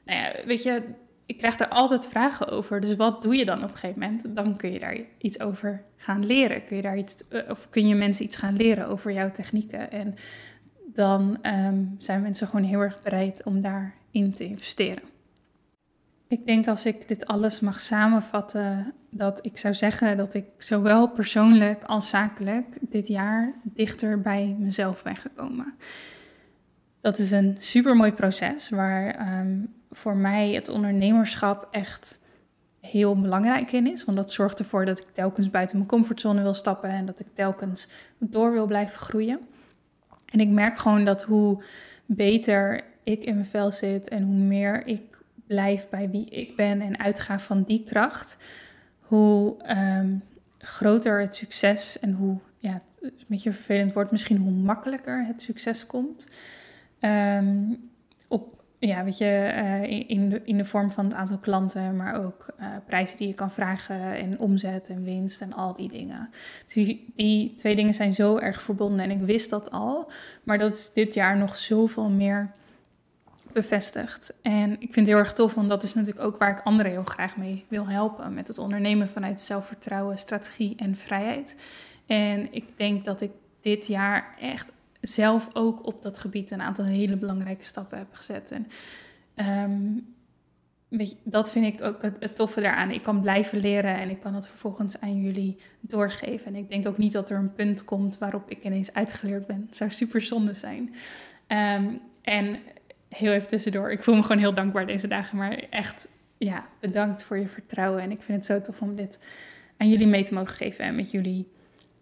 Nou 0.05 0.19
ja, 0.19 0.45
weet 0.45 0.63
je, 0.63 0.83
ik 1.25 1.37
krijg 1.37 1.59
er 1.59 1.67
altijd 1.67 2.07
vragen 2.07 2.47
over. 2.47 2.81
Dus 2.81 2.95
wat 2.95 3.21
doe 3.21 3.35
je 3.35 3.45
dan 3.45 3.63
op 3.63 3.71
een 3.71 3.77
gegeven 3.77 3.99
moment? 3.99 4.35
Dan 4.35 4.57
kun 4.57 4.71
je 4.71 4.79
daar 4.79 4.97
iets 5.17 5.39
over 5.39 5.83
gaan 5.97 6.25
leren. 6.25 6.65
Kun 6.65 6.75
je 6.75 6.81
daar 6.81 6.97
iets, 6.97 7.27
eh, 7.27 7.41
of 7.49 7.69
kun 7.69 7.87
je 7.87 7.95
mensen 7.95 8.25
iets 8.25 8.35
gaan 8.35 8.55
leren 8.55 8.87
over 8.87 9.11
jouw 9.11 9.31
technieken? 9.31 9.91
En 9.91 10.15
dan 10.93 11.37
ehm, 11.41 11.83
zijn 11.97 12.21
mensen 12.21 12.47
gewoon 12.47 12.65
heel 12.65 12.79
erg 12.79 13.01
bereid 13.01 13.43
om 13.43 13.61
daarin 13.61 14.33
te 14.35 14.43
investeren. 14.43 15.03
Ik 16.29 16.45
denk 16.45 16.67
als 16.67 16.85
ik 16.85 17.07
dit 17.07 17.25
alles 17.25 17.59
mag 17.59 17.79
samenvatten, 17.79 18.93
dat 19.09 19.45
ik 19.45 19.57
zou 19.57 19.73
zeggen 19.73 20.17
dat 20.17 20.33
ik 20.33 20.45
zowel 20.57 21.07
persoonlijk 21.07 21.83
als 21.83 22.09
zakelijk 22.09 22.77
dit 22.81 23.07
jaar 23.07 23.53
dichter 23.63 24.21
bij 24.21 24.55
mezelf 24.59 25.03
ben 25.03 25.15
gekomen. 25.15 25.73
Dat 27.01 27.17
is 27.17 27.31
een 27.31 27.55
super 27.59 27.95
mooi 27.95 28.11
proces 28.11 28.69
waar 28.69 29.15
ehm, 29.15 29.57
voor 29.89 30.17
mij 30.17 30.53
het 30.53 30.69
ondernemerschap 30.69 31.67
echt 31.71 32.19
heel 32.81 33.19
belangrijk 33.19 33.71
in 33.71 33.87
is. 33.87 34.05
Want 34.05 34.17
dat 34.17 34.31
zorgt 34.31 34.59
ervoor 34.59 34.85
dat 34.85 34.99
ik 34.99 35.07
telkens 35.13 35.49
buiten 35.49 35.77
mijn 35.77 35.89
comfortzone 35.89 36.41
wil 36.41 36.53
stappen 36.53 36.89
en 36.89 37.05
dat 37.05 37.19
ik 37.19 37.27
telkens 37.33 37.87
door 38.17 38.51
wil 38.51 38.65
blijven 38.65 38.99
groeien. 38.99 39.39
En 40.31 40.39
ik 40.39 40.49
merk 40.49 40.77
gewoon 40.77 41.05
dat 41.05 41.23
hoe 41.23 41.63
beter 42.05 42.83
ik 43.03 43.23
in 43.23 43.33
mijn 43.33 43.45
vel 43.45 43.71
zit 43.71 44.09
en 44.09 44.23
hoe 44.23 44.35
meer 44.35 44.87
ik 44.87 45.18
blijf 45.49 45.89
bij 45.89 46.09
wie 46.09 46.29
ik 46.29 46.55
ben 46.55 46.81
en 46.81 46.99
uitga 46.99 47.39
van 47.39 47.63
die 47.63 47.83
kracht, 47.83 48.37
hoe 48.99 49.63
ehm, 49.63 50.15
groter 50.57 51.21
het 51.21 51.35
succes 51.35 51.99
en 51.99 52.13
hoe, 52.13 52.37
ja, 52.57 52.81
een 53.01 53.13
beetje 53.27 53.51
vervelend 53.51 53.93
wordt, 53.93 54.11
misschien 54.11 54.37
hoe 54.37 54.51
makkelijker 54.51 55.25
het 55.25 55.41
succes 55.41 55.85
komt. 55.85 56.29
Ehm, 56.99 57.73
op 58.27 58.63
ja, 58.79 59.03
weet 59.03 59.17
je, 59.17 59.51
uh, 59.55 60.09
in, 60.09 60.29
de, 60.29 60.41
in 60.43 60.57
de 60.57 60.65
vorm 60.65 60.91
van 60.91 61.05
het 61.05 61.13
aantal 61.13 61.37
klanten, 61.37 61.95
maar 61.95 62.25
ook 62.25 62.53
uh, 62.59 62.67
prijzen 62.85 63.17
die 63.17 63.27
je 63.27 63.33
kan 63.33 63.51
vragen 63.51 64.15
en 64.15 64.39
omzet 64.39 64.89
en 64.89 65.03
winst 65.03 65.41
en 65.41 65.53
al 65.53 65.75
die 65.75 65.89
dingen. 65.89 66.29
Dus 66.65 66.73
die, 66.73 67.11
die, 67.15 67.55
twee 67.55 67.75
dingen 67.75 67.93
zijn 67.93 68.13
zo 68.13 68.37
erg 68.37 68.61
verbonden 68.61 68.99
en 68.99 69.11
ik 69.11 69.21
wist 69.21 69.49
dat 69.49 69.71
al, 69.71 70.11
maar 70.43 70.57
dat 70.57 70.73
is 70.73 70.93
dit 70.93 71.13
jaar 71.13 71.37
nog 71.37 71.55
zoveel 71.55 72.09
meer 72.09 72.51
bevestigd. 73.53 74.33
En 74.41 74.71
ik 74.71 74.93
vind 74.93 74.95
het 74.95 75.07
heel 75.07 75.17
erg 75.17 75.33
tof, 75.33 75.53
want 75.53 75.69
dat 75.69 75.83
is 75.83 75.93
natuurlijk 75.93 76.25
ook 76.25 76.37
waar 76.37 76.51
ik 76.51 76.61
anderen 76.65 76.91
heel 76.91 77.03
graag 77.03 77.37
mee 77.37 77.65
wil 77.67 77.87
helpen. 77.87 78.33
Met 78.33 78.47
het 78.47 78.57
ondernemen 78.57 79.07
vanuit 79.07 79.41
zelfvertrouwen, 79.41 80.17
strategie 80.17 80.75
en 80.77 80.97
vrijheid. 80.97 81.57
En 82.05 82.53
ik 82.53 82.65
denk 82.75 83.05
dat 83.05 83.21
ik 83.21 83.31
dit 83.61 83.87
jaar 83.87 84.35
echt 84.39 84.71
zelf 85.01 85.49
ook 85.53 85.85
op 85.85 86.01
dat 86.01 86.19
gebied 86.19 86.51
een 86.51 86.61
aantal 86.61 86.85
hele 86.85 87.17
belangrijke 87.17 87.63
stappen 87.63 87.97
heb 87.97 88.13
gezet. 88.13 88.51
En 88.51 88.67
je, 90.89 91.15
dat 91.23 91.51
vind 91.51 91.65
ik 91.65 91.81
ook 91.81 92.01
het, 92.01 92.35
toffe 92.35 92.61
daaraan. 92.61 92.91
Ik 92.91 93.03
kan 93.03 93.21
blijven 93.21 93.59
leren 93.59 93.95
en 93.95 94.09
ik 94.09 94.19
kan 94.19 94.35
het 94.35 94.47
vervolgens 94.47 95.01
aan 95.01 95.21
jullie 95.21 95.57
doorgeven. 95.79 96.45
En 96.45 96.55
ik 96.55 96.69
denk 96.69 96.87
ook 96.87 96.97
niet 96.97 97.11
dat 97.11 97.29
er 97.29 97.37
een 97.37 97.53
punt 97.53 97.83
komt 97.83 98.17
waarop 98.17 98.49
ik 98.49 98.63
ineens 98.63 98.93
uitgeleerd 98.93 99.47
ben. 99.47 99.67
Zou 99.71 99.89
super 99.91 100.21
zonde 100.21 100.53
zijn. 100.53 100.93
Um, 101.47 102.01
en 102.21 102.59
heel 103.09 103.31
even 103.31 103.47
tussendoor, 103.47 103.91
ik 103.91 104.03
voel 104.03 104.15
me 104.15 104.21
gewoon 104.21 104.37
heel 104.37 104.53
dankbaar 104.53 104.87
deze 104.87 105.07
dagen. 105.07 105.37
Maar 105.37 105.63
echt, 105.69 106.07
ja, 106.37 106.67
bedankt 106.79 107.23
voor 107.23 107.37
je 107.37 107.47
vertrouwen. 107.47 108.01
En 108.01 108.11
ik 108.11 108.21
vind 108.21 108.37
het 108.37 108.45
zo 108.45 108.61
tof 108.61 108.81
om 108.81 108.95
dit 108.95 109.19
aan 109.77 109.89
jullie 109.89 110.07
mee 110.07 110.23
te 110.23 110.33
mogen 110.33 110.55
geven 110.55 110.85
en 110.85 110.95
met 110.95 111.11
jullie 111.11 111.47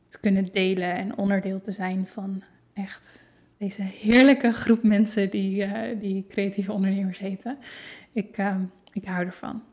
te 0.08 0.20
kunnen 0.20 0.46
delen 0.46 0.96
en 0.96 1.18
onderdeel 1.18 1.62
te 1.62 1.72
zijn 1.72 2.08
van 2.08 2.44
echt 2.74 3.30
deze 3.58 3.82
heerlijke 3.82 4.52
groep 4.52 4.84
mensen 4.84 5.30
die, 5.30 5.66
uh, 5.66 6.00
die 6.00 6.26
creatieve 6.30 6.72
ondernemers 6.72 7.20
heten. 7.20 7.58
Ik, 8.12 8.38
uh, 8.38 8.56
ik 8.94 9.06
hou 9.06 9.26
ervan. 9.26 9.64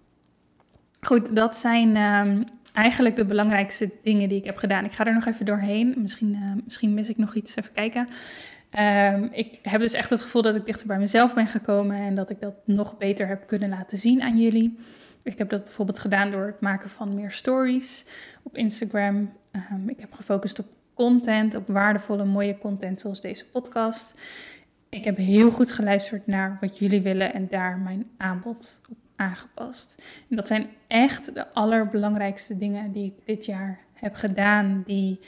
Goed, 1.01 1.37
dat 1.37 1.57
zijn 1.57 1.89
uh, 1.89 2.41
eigenlijk 2.73 3.17
de 3.17 3.25
belangrijkste 3.25 3.91
dingen 4.03 4.29
die 4.29 4.39
ik 4.39 4.45
heb 4.45 4.57
gedaan. 4.57 4.85
Ik 4.85 4.93
ga 4.93 5.07
er 5.07 5.15
nog 5.15 5.27
even 5.27 5.47
doorheen. 5.47 5.95
Misschien, 5.97 6.35
eh, 6.35 6.53
misschien 6.65 6.95
mis 6.95 7.09
ik 7.09 7.17
nog 7.17 7.35
iets. 7.35 7.57
Even 7.57 7.73
kijken. 7.73 8.09
Ehm, 8.75 9.29
ik 9.31 9.59
heb 9.63 9.81
dus 9.81 9.93
echt 9.93 10.11
het 10.11 10.21
gevoel 10.21 10.43
dat 10.43 10.55
ik 10.55 10.67
dichter 10.67 10.87
bij 10.87 10.99
mezelf 10.99 11.35
ben 11.35 11.47
gekomen 11.47 11.97
en 11.97 12.15
dat 12.15 12.31
ik 12.31 12.41
dat 12.41 12.55
nog 12.65 12.97
beter 12.97 13.27
heb 13.27 13.47
kunnen 13.47 13.69
laten 13.69 13.99
zien 13.99 14.23
aan 14.23 14.39
jullie. 14.39 14.79
Ik 15.23 15.39
heb 15.39 15.49
dat 15.49 15.65
bijvoorbeeld 15.65 15.99
gedaan 15.99 16.31
door 16.31 16.47
het 16.47 16.61
maken 16.61 16.91
van 16.91 17.15
meer 17.15 17.31
stories 17.31 18.05
op 18.43 18.57
Instagram. 18.57 19.33
Um, 19.73 19.89
ik 19.89 20.01
heb 20.01 20.13
gefocust 20.13 20.59
op 20.59 20.67
content, 20.95 21.55
op 21.55 21.67
waardevolle, 21.67 22.25
mooie 22.25 22.59
content 22.59 23.01
zoals 23.01 23.21
deze 23.21 23.47
podcast. 23.47 24.21
Ik 24.89 25.05
heb 25.05 25.17
heel 25.17 25.51
goed 25.51 25.73
geluisterd 25.73 26.27
naar 26.27 26.59
wat 26.61 26.79
jullie 26.79 27.03
willen 27.03 27.35
en 27.35 27.49
daar 27.51 27.79
mijn 27.79 28.11
aanbod 28.17 28.81
op 28.91 28.97
aangepast. 29.17 30.03
En 30.31 30.37
dat 30.37 30.47
zijn 30.47 30.67
echt 30.87 31.35
de 31.35 31.53
allerbelangrijkste 31.53 32.57
dingen 32.57 32.93
die 32.93 33.07
ik 33.07 33.27
dit 33.27 33.45
jaar 33.45 33.79
heb 33.93 34.15
gedaan, 34.15 34.83
die 34.87 35.21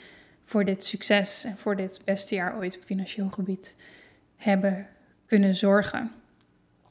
voor 0.47 0.65
dit 0.65 0.83
succes 0.83 1.43
en 1.43 1.57
voor 1.57 1.75
dit 1.75 2.01
beste 2.05 2.35
jaar 2.35 2.57
ooit 2.57 2.77
op 2.77 2.83
financieel 2.83 3.29
gebied 3.29 3.75
hebben 4.35 4.87
kunnen 5.25 5.55
zorgen. 5.55 6.11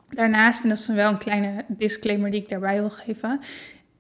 Daarnaast, 0.08 0.62
en 0.62 0.68
dat 0.68 0.78
is 0.78 0.86
wel 0.86 1.10
een 1.10 1.18
kleine 1.18 1.64
disclaimer 1.68 2.30
die 2.30 2.40
ik 2.42 2.48
daarbij 2.48 2.80
wil 2.80 2.90
geven, 2.90 3.40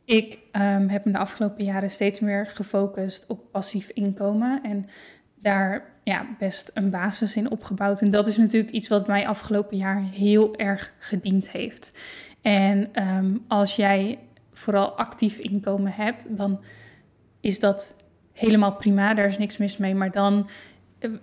ik 0.04 0.38
um, 0.52 0.88
heb 0.88 1.04
me 1.04 1.12
de 1.12 1.18
afgelopen 1.18 1.64
jaren 1.64 1.90
steeds 1.90 2.20
meer 2.20 2.46
gefocust 2.46 3.26
op 3.26 3.50
passief 3.50 3.90
inkomen 3.90 4.62
en 4.62 4.84
daar 5.34 5.84
ja, 6.04 6.26
best 6.38 6.70
een 6.74 6.90
basis 6.90 7.36
in 7.36 7.50
opgebouwd. 7.50 8.02
En 8.02 8.10
dat 8.10 8.26
is 8.26 8.36
natuurlijk 8.36 8.72
iets 8.72 8.88
wat 8.88 9.06
mij 9.06 9.26
afgelopen 9.26 9.76
jaar 9.76 10.02
heel 10.02 10.56
erg 10.56 10.92
gediend 10.98 11.50
heeft. 11.50 11.98
En 12.42 13.02
um, 13.16 13.44
als 13.48 13.76
jij 13.76 14.18
vooral 14.52 14.98
actief 14.98 15.38
inkomen 15.38 15.92
hebt, 15.92 16.36
dan 16.36 16.60
is 17.40 17.58
dat 17.58 17.94
helemaal 18.36 18.72
prima, 18.72 19.14
daar 19.14 19.26
is 19.26 19.38
niks 19.38 19.56
mis 19.56 19.76
mee. 19.76 19.94
Maar 19.94 20.10
dan 20.10 20.48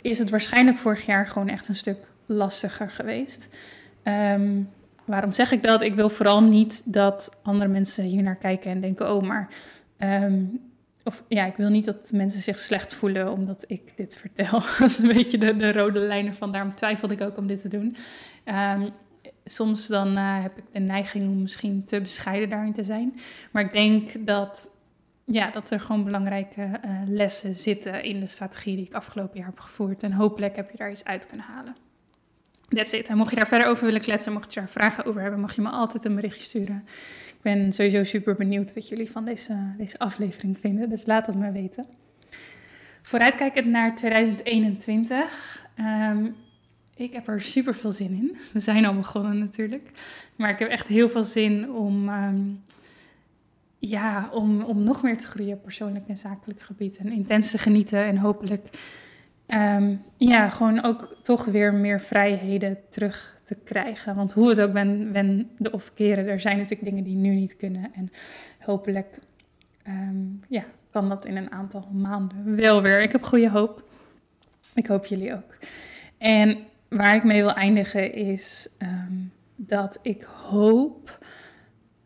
is 0.02 0.20
het 0.20 0.30
waarschijnlijk 0.30 0.78
vorig 0.78 1.06
jaar 1.06 1.28
gewoon 1.28 1.50
echt 1.50 1.68
een 1.68 1.76
stuk 1.76 2.12
lastiger 2.26 2.90
geweest. 2.90 3.56
Um, 4.04 4.70
waarom 5.06 5.34
zeg 5.34 5.52
ik 5.52 5.64
dat? 5.64 5.82
Ik 5.82 5.96
wil 5.96 6.10
vooral 6.10 6.44
niet 6.44 6.94
dat 6.94 7.40
andere 7.44 7.70
mensen 7.70 8.04
hier 8.04 8.24
naar 8.24 8.36
kijken 8.36 8.72
en 8.72 8.82
denken: 8.82 9.16
oh, 9.16 9.22
maar. 9.22 9.50
Um, 9.98 10.72
of 11.04 11.24
ja, 11.28 11.46
ik 11.46 11.56
wil 11.56 11.70
niet 11.70 11.86
dat 11.86 12.12
mensen 12.14 12.42
zich 12.42 12.60
slecht 12.60 12.94
voelen 12.94 13.32
omdat 13.32 13.66
ik 13.68 13.98
dit 13.98 14.18
vertel. 14.18 14.60
dat 14.80 14.90
is 14.90 14.98
een 14.98 15.08
beetje 15.08 15.38
de, 15.38 15.58
de, 15.58 15.72
rode 15.72 16.00
lijnen 16.00 16.36
van. 16.36 16.52
Daarom 16.52 16.76
twijfelde 16.76 17.14
ik 17.14 17.22
ook 17.22 17.38
om 17.38 17.48
dit 17.48 17.62
te 17.62 17.70
doen. 17.70 17.96
Um, 18.46 18.90
soms 19.44 19.88
dan 19.88 20.18
uh, 20.18 20.42
heb 20.42 20.58
ik 20.58 20.64
de 20.72 20.80
neiging 20.80 21.28
om 21.28 21.42
misschien 21.42 21.86
te 21.86 22.02
bescheiden 22.02 22.50
daarin 22.50 22.74
te 22.74 22.84
zijn. 22.84 23.16
Maar 23.52 23.64
ik 23.64 23.74
denk 23.74 24.26
dat, 24.26 24.70
ja, 25.26 25.52
dat 25.52 25.72
er 25.72 25.80
gewoon 25.80 26.04
belangrijke 26.04 26.62
uh, 26.62 27.02
lessen 27.08 27.56
zitten 27.56 28.04
in 28.04 28.20
de 28.20 28.26
strategie 28.26 28.76
die 28.76 28.86
ik 28.86 28.94
afgelopen 28.94 29.38
jaar 29.38 29.48
heb 29.48 29.60
gevoerd. 29.60 30.04
En 30.04 30.12
hopelijk 30.12 30.56
heb 30.56 30.72
je 30.72 30.78
daar 30.78 30.92
iets 30.92 31.04
uit 31.04 31.28
kunnen 31.28 31.46
halen. 31.46 31.76
That's 32.70 32.92
it. 32.92 33.08
En 33.08 33.18
mocht 33.18 33.30
je 33.30 33.36
daar 33.36 33.48
verder 33.48 33.68
over 33.68 33.86
willen 33.86 34.02
kletsen, 34.02 34.34
mocht 34.34 34.54
je 34.54 34.60
daar 34.60 34.70
vragen 34.70 35.06
over 35.06 35.22
hebben, 35.22 35.40
mag 35.40 35.56
je 35.56 35.62
me 35.62 35.70
altijd 35.70 36.06
een 36.06 36.16
berichtje 36.16 36.44
sturen. 36.44 36.84
Ik 37.28 37.42
ben 37.42 37.74
sowieso 37.74 38.04
super 38.04 38.36
benieuwd 38.36 38.74
wat 38.74 38.88
jullie 38.88 39.12
van 39.12 39.26
deze, 39.26 39.74
deze 39.78 40.00
aflevering 40.00 40.58
vinden, 40.58 40.90
dus 40.90 41.06
laat 41.06 41.26
het 41.26 41.36
me 41.36 41.52
weten. 41.52 41.86
Vooruitkijkend 43.02 43.66
naar 43.66 43.96
2021. 43.96 45.62
Um, 45.80 45.86
ehm, 45.86 46.26
ik 46.96 47.14
heb 47.14 47.28
er 47.28 47.42
super 47.42 47.76
veel 47.76 47.92
zin 47.92 48.10
in. 48.10 48.38
We 48.54 48.60
zijn 48.60 48.86
al 48.86 48.96
begonnen 48.96 49.38
natuurlijk. 49.38 49.90
Maar 50.36 50.50
ik 50.50 50.60
heb 50.60 50.70
echt 50.70 50.88
heel 50.88 51.10
veel 51.10 51.24
zin 51.24 51.72
om, 51.72 52.10
um, 52.10 52.64
ja, 53.90 54.30
om, 54.32 54.62
om 54.62 54.84
nog 54.84 55.04
meer 55.04 55.18
te 55.18 55.28
groeien 55.28 55.62
persoonlijk 55.62 56.08
en 56.08 56.18
zakelijk 56.18 56.62
gebied. 56.62 56.98
En 56.98 57.12
intens 57.12 57.52
te 57.52 57.58
genieten 57.58 58.04
en 58.04 58.18
hopelijk 58.18 58.70
um, 59.48 60.02
ja, 60.18 60.50
gewoon 60.50 60.84
ook 60.84 61.16
toch 61.22 61.46
weer 61.46 61.74
meer 61.74 62.02
vrijheden 62.02 62.78
terug 62.90 63.42
te 63.44 63.56
krijgen. 63.64 64.16
Want 64.16 64.34
hoe 64.34 64.50
het 64.50 64.62
ook 64.62 64.72
ben, 64.72 65.12
wende 65.12 65.72
of 65.72 65.94
keren, 65.94 66.28
er 66.28 66.40
zijn 66.40 66.58
natuurlijk 66.58 66.90
dingen 66.90 67.04
die 67.04 67.16
nu 67.16 67.30
niet 67.30 67.56
kunnen. 67.56 67.92
En 67.94 68.12
hopelijk 68.60 69.20
um, 69.88 70.40
ja, 70.50 70.64
kan 70.90 71.10
dat 71.10 71.26
in 71.26 71.38
een 71.38 71.52
aantal 71.52 71.88
maanden 71.94 72.56
wel 72.56 72.82
weer. 72.82 73.02
Ik 73.02 73.12
heb 73.12 73.24
goede 73.24 73.50
hoop. 73.50 73.84
Ik 74.76 74.88
hoop 74.88 75.06
jullie 75.06 75.34
ook. 75.34 75.58
En 76.18 76.58
waar 76.90 77.16
ik 77.16 77.24
mee 77.24 77.42
wil 77.42 77.54
eindigen 77.54 78.14
is 78.14 78.70
um, 78.80 79.32
dat 79.56 80.00
ik 80.02 80.24
hoop 80.24 81.20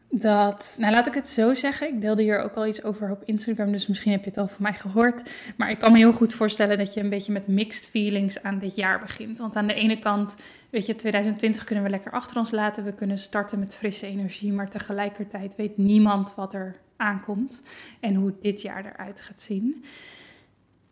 dat, 0.10 0.76
nou 0.80 0.92
laat 0.92 1.08
ik 1.08 1.14
het 1.14 1.30
zo 1.30 1.54
zeggen, 1.54 1.88
ik 1.88 2.02
deelde 2.02 2.22
hier 2.22 2.40
ook 2.40 2.54
al 2.54 2.68
iets 2.68 2.84
over 2.84 3.12
op 3.12 3.24
Instagram, 3.26 3.72
dus 3.72 3.88
misschien 3.88 4.12
heb 4.12 4.24
je 4.24 4.30
het 4.30 4.40
al 4.40 4.48
van 4.48 4.64
mij 4.64 4.74
gehoord. 4.74 5.30
Maar 5.58 5.70
ik 5.70 5.80
kan 5.80 5.92
me 5.92 5.98
heel 5.98 6.14
goed 6.14 6.34
voorstellen 6.34 6.78
dat 6.78 6.94
je 6.94 7.00
een 7.00 7.10
beetje 7.10 7.32
met 7.32 7.48
mixed 7.48 7.88
feelings 7.88 8.44
aan 8.44 8.60
dit 8.60 8.76
jaar 8.76 9.00
begint. 9.00 9.40
Want 9.40 9.56
aan 9.56 9.68
de 9.68 9.74
ene 9.74 10.00
kant, 10.00 10.38
weet 10.70 10.86
je, 10.86 10.96
2020 10.96 11.64
kunnen 11.64 11.84
we 11.84 11.90
lekker 11.90 12.12
achter 12.12 12.38
ons 12.38 12.52
laten, 12.52 12.84
we 12.84 12.94
kunnen 12.94 13.18
starten 13.18 13.60
met 13.60 13.76
frisse 13.76 14.06
energie, 14.06 14.54
maar 14.54 14.70
tegelijkertijd 14.70 15.56
weet 15.56 15.78
niemand 15.78 16.36
wat 16.36 16.54
er 16.54 16.76
aankomt 16.98 17.64
en 18.00 18.16
hoe 18.16 18.34
dit 18.42 18.62
jaar 18.62 18.86
eruit 18.86 19.22
gaat 19.22 19.42
zien. 19.42 19.84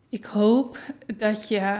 Ik 0.09 0.25
hoop 0.25 0.77
dat 1.17 1.47
je 1.47 1.77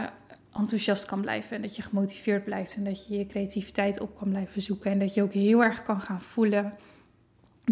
enthousiast 0.58 1.04
kan 1.04 1.20
blijven 1.20 1.56
en 1.56 1.62
dat 1.62 1.76
je 1.76 1.82
gemotiveerd 1.82 2.44
blijft 2.44 2.76
en 2.76 2.84
dat 2.84 3.06
je 3.06 3.18
je 3.18 3.26
creativiteit 3.26 4.00
op 4.00 4.18
kan 4.18 4.28
blijven 4.28 4.62
zoeken 4.62 4.90
en 4.90 4.98
dat 4.98 5.14
je 5.14 5.22
ook 5.22 5.32
heel 5.32 5.62
erg 5.62 5.82
kan 5.82 6.00
gaan 6.00 6.20
voelen 6.20 6.72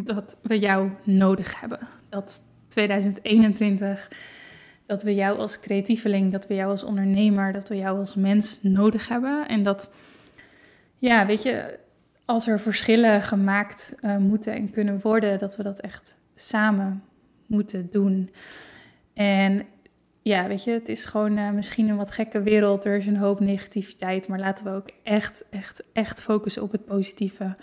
dat 0.03 0.39
we 0.43 0.59
jou 0.59 0.91
nodig 1.03 1.61
hebben. 1.61 1.79
Dat 2.09 2.43
2021, 2.69 4.11
dat 4.87 5.03
we 5.03 5.15
jou 5.15 5.39
als 5.39 5.61
creatieveling, 5.61 6.33
dat 6.33 6.47
we 6.47 6.55
jou 6.55 6.71
als 6.71 6.85
ondernemer, 6.85 7.53
dat 7.53 7.69
we 7.69 7.77
jou 7.77 7.99
als 7.99 8.15
mens 8.15 8.59
nodig 8.63 9.09
hebben. 9.09 9.49
En 9.49 9.63
dat, 9.63 9.95
ja, 10.99 11.27
weet 11.27 11.43
je, 11.43 11.79
als 12.25 12.47
er 12.47 12.61
verschillen 12.61 13.23
gemaakt 13.23 13.97
uh, 14.01 14.17
moeten 14.17 14.55
en 14.55 14.71
kunnen 14.71 15.01
worden, 15.01 15.39
dat 15.39 15.57
we 15.57 15.63
dat 15.63 15.81
echt 15.81 16.17
samen 16.35 17.03
moeten 17.47 17.89
doen. 17.91 18.31
En 19.15 19.67
ja, 20.23 20.47
weet 20.47 20.65
je, 20.65 20.71
het 20.71 20.89
is 20.89 21.05
gewoon 21.05 21.39
uh, 21.39 21.51
misschien 21.51 21.89
een 21.89 21.97
wat 21.97 22.11
gekke 22.11 22.43
wereld. 22.43 22.85
Er 22.85 22.97
is 22.97 23.07
een 23.07 23.17
hoop 23.17 23.41
negativiteit, 23.41 24.29
maar 24.29 24.39
laten 24.39 24.67
we 24.67 24.73
ook 24.73 24.91
echt, 25.03 25.45
echt, 25.51 25.83
echt 25.93 26.23
focussen 26.23 26.63
op 26.63 26.73
het 26.73 26.85
positieve. 26.85 27.57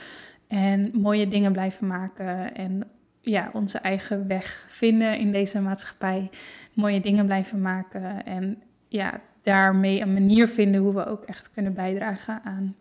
En 0.51 0.91
mooie 0.93 1.27
dingen 1.27 1.51
blijven 1.51 1.87
maken 1.87 2.55
en 2.55 2.83
ja, 3.21 3.49
onze 3.53 3.77
eigen 3.77 4.27
weg 4.27 4.65
vinden 4.67 5.17
in 5.17 5.31
deze 5.31 5.61
maatschappij. 5.61 6.29
Mooie 6.73 7.01
dingen 7.01 7.25
blijven 7.25 7.61
maken 7.61 8.25
en 8.25 8.61
ja, 8.87 9.21
daarmee 9.41 10.01
een 10.01 10.13
manier 10.13 10.47
vinden 10.47 10.81
hoe 10.81 10.93
we 10.93 11.05
ook 11.05 11.23
echt 11.23 11.51
kunnen 11.51 11.73
bijdragen 11.73 12.41
aan 12.43 12.75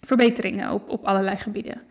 verbeteringen 0.00 0.72
op, 0.72 0.88
op 0.88 1.04
allerlei 1.04 1.36
gebieden. 1.36 1.82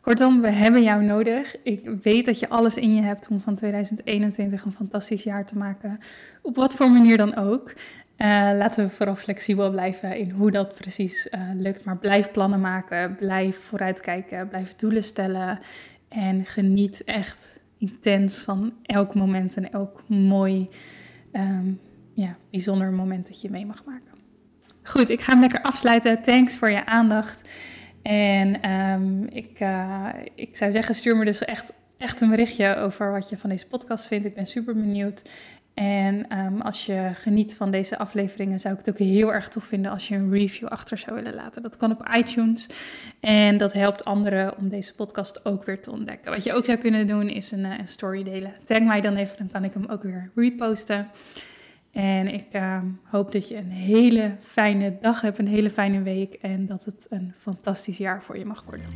Kortom, 0.00 0.40
we 0.40 0.50
hebben 0.50 0.82
jou 0.82 1.04
nodig. 1.04 1.56
Ik 1.62 1.90
weet 2.02 2.24
dat 2.24 2.38
je 2.38 2.48
alles 2.48 2.76
in 2.76 2.94
je 2.94 3.02
hebt 3.02 3.28
om 3.28 3.40
van 3.40 3.54
2021 3.54 4.64
een 4.64 4.72
fantastisch 4.72 5.22
jaar 5.22 5.46
te 5.46 5.58
maken. 5.58 5.98
Op 6.42 6.56
wat 6.56 6.74
voor 6.74 6.90
manier 6.90 7.16
dan 7.16 7.36
ook. 7.36 7.74
Uh, 8.18 8.28
laten 8.56 8.84
we 8.84 8.90
vooral 8.90 9.14
flexibel 9.14 9.70
blijven 9.70 10.16
in 10.16 10.30
hoe 10.30 10.50
dat 10.50 10.74
precies 10.74 11.28
uh, 11.30 11.40
lukt. 11.54 11.84
Maar 11.84 11.98
blijf 11.98 12.30
plannen 12.30 12.60
maken, 12.60 13.16
blijf 13.16 13.58
vooruitkijken, 13.58 14.48
blijf 14.48 14.74
doelen 14.76 15.02
stellen. 15.02 15.58
En 16.08 16.44
geniet 16.44 17.04
echt 17.04 17.60
intens 17.78 18.38
van 18.38 18.74
elk 18.82 19.14
moment 19.14 19.56
en 19.56 19.72
elk 19.72 20.02
mooi, 20.08 20.68
um, 21.32 21.80
ja, 22.14 22.36
bijzonder 22.50 22.92
moment 22.92 23.26
dat 23.26 23.40
je 23.40 23.50
mee 23.50 23.66
mag 23.66 23.84
maken. 23.84 24.12
Goed, 24.82 25.08
ik 25.08 25.20
ga 25.20 25.32
hem 25.32 25.40
lekker 25.40 25.62
afsluiten. 25.62 26.22
Thanks 26.22 26.56
voor 26.56 26.70
je 26.70 26.86
aandacht. 26.86 27.48
En 28.02 28.70
um, 28.70 29.26
ik, 29.26 29.60
uh, 29.60 30.08
ik 30.34 30.56
zou 30.56 30.70
zeggen, 30.70 30.94
stuur 30.94 31.16
me 31.16 31.24
dus 31.24 31.44
echt, 31.44 31.72
echt 31.98 32.20
een 32.20 32.30
berichtje 32.30 32.76
over 32.76 33.12
wat 33.12 33.28
je 33.28 33.36
van 33.36 33.50
deze 33.50 33.66
podcast 33.66 34.06
vindt. 34.06 34.26
Ik 34.26 34.34
ben 34.34 34.46
super 34.46 34.74
benieuwd. 34.74 35.30
En 35.74 36.38
um, 36.38 36.60
als 36.60 36.86
je 36.86 37.10
geniet 37.14 37.56
van 37.56 37.70
deze 37.70 37.98
afleveringen, 37.98 38.60
zou 38.60 38.74
ik 38.74 38.84
het 38.84 38.90
ook 38.90 39.06
heel 39.06 39.32
erg 39.32 39.48
tof 39.48 39.64
vinden 39.64 39.92
als 39.92 40.08
je 40.08 40.14
een 40.14 40.30
review 40.30 40.68
achter 40.68 40.98
zou 40.98 41.14
willen 41.14 41.34
laten. 41.34 41.62
Dat 41.62 41.76
kan 41.76 41.90
op 41.90 42.14
iTunes. 42.16 42.68
En 43.20 43.56
dat 43.56 43.72
helpt 43.72 44.04
anderen 44.04 44.58
om 44.58 44.68
deze 44.68 44.94
podcast 44.94 45.44
ook 45.44 45.64
weer 45.64 45.82
te 45.82 45.90
ontdekken. 45.90 46.32
Wat 46.32 46.44
je 46.44 46.52
ook 46.52 46.64
zou 46.64 46.78
kunnen 46.78 47.06
doen, 47.06 47.28
is 47.28 47.52
een, 47.52 47.64
uh, 47.64 47.78
een 47.78 47.88
story 47.88 48.22
delen. 48.22 48.52
Tag 48.64 48.80
mij 48.80 49.00
dan 49.00 49.16
even, 49.16 49.36
dan 49.38 49.50
kan 49.50 49.64
ik 49.64 49.72
hem 49.72 49.86
ook 49.86 50.02
weer 50.02 50.30
reposten. 50.34 51.08
En 51.92 52.34
ik 52.34 52.46
uh, 52.52 52.78
hoop 53.02 53.32
dat 53.32 53.48
je 53.48 53.56
een 53.56 53.70
hele 53.70 54.36
fijne 54.40 54.96
dag 55.00 55.20
hebt, 55.20 55.38
een 55.38 55.48
hele 55.48 55.70
fijne 55.70 56.02
week 56.02 56.34
en 56.34 56.66
dat 56.66 56.84
het 56.84 57.06
een 57.10 57.32
fantastisch 57.34 57.96
jaar 57.96 58.22
voor 58.22 58.38
je 58.38 58.44
mag 58.44 58.64
worden. 58.64 58.86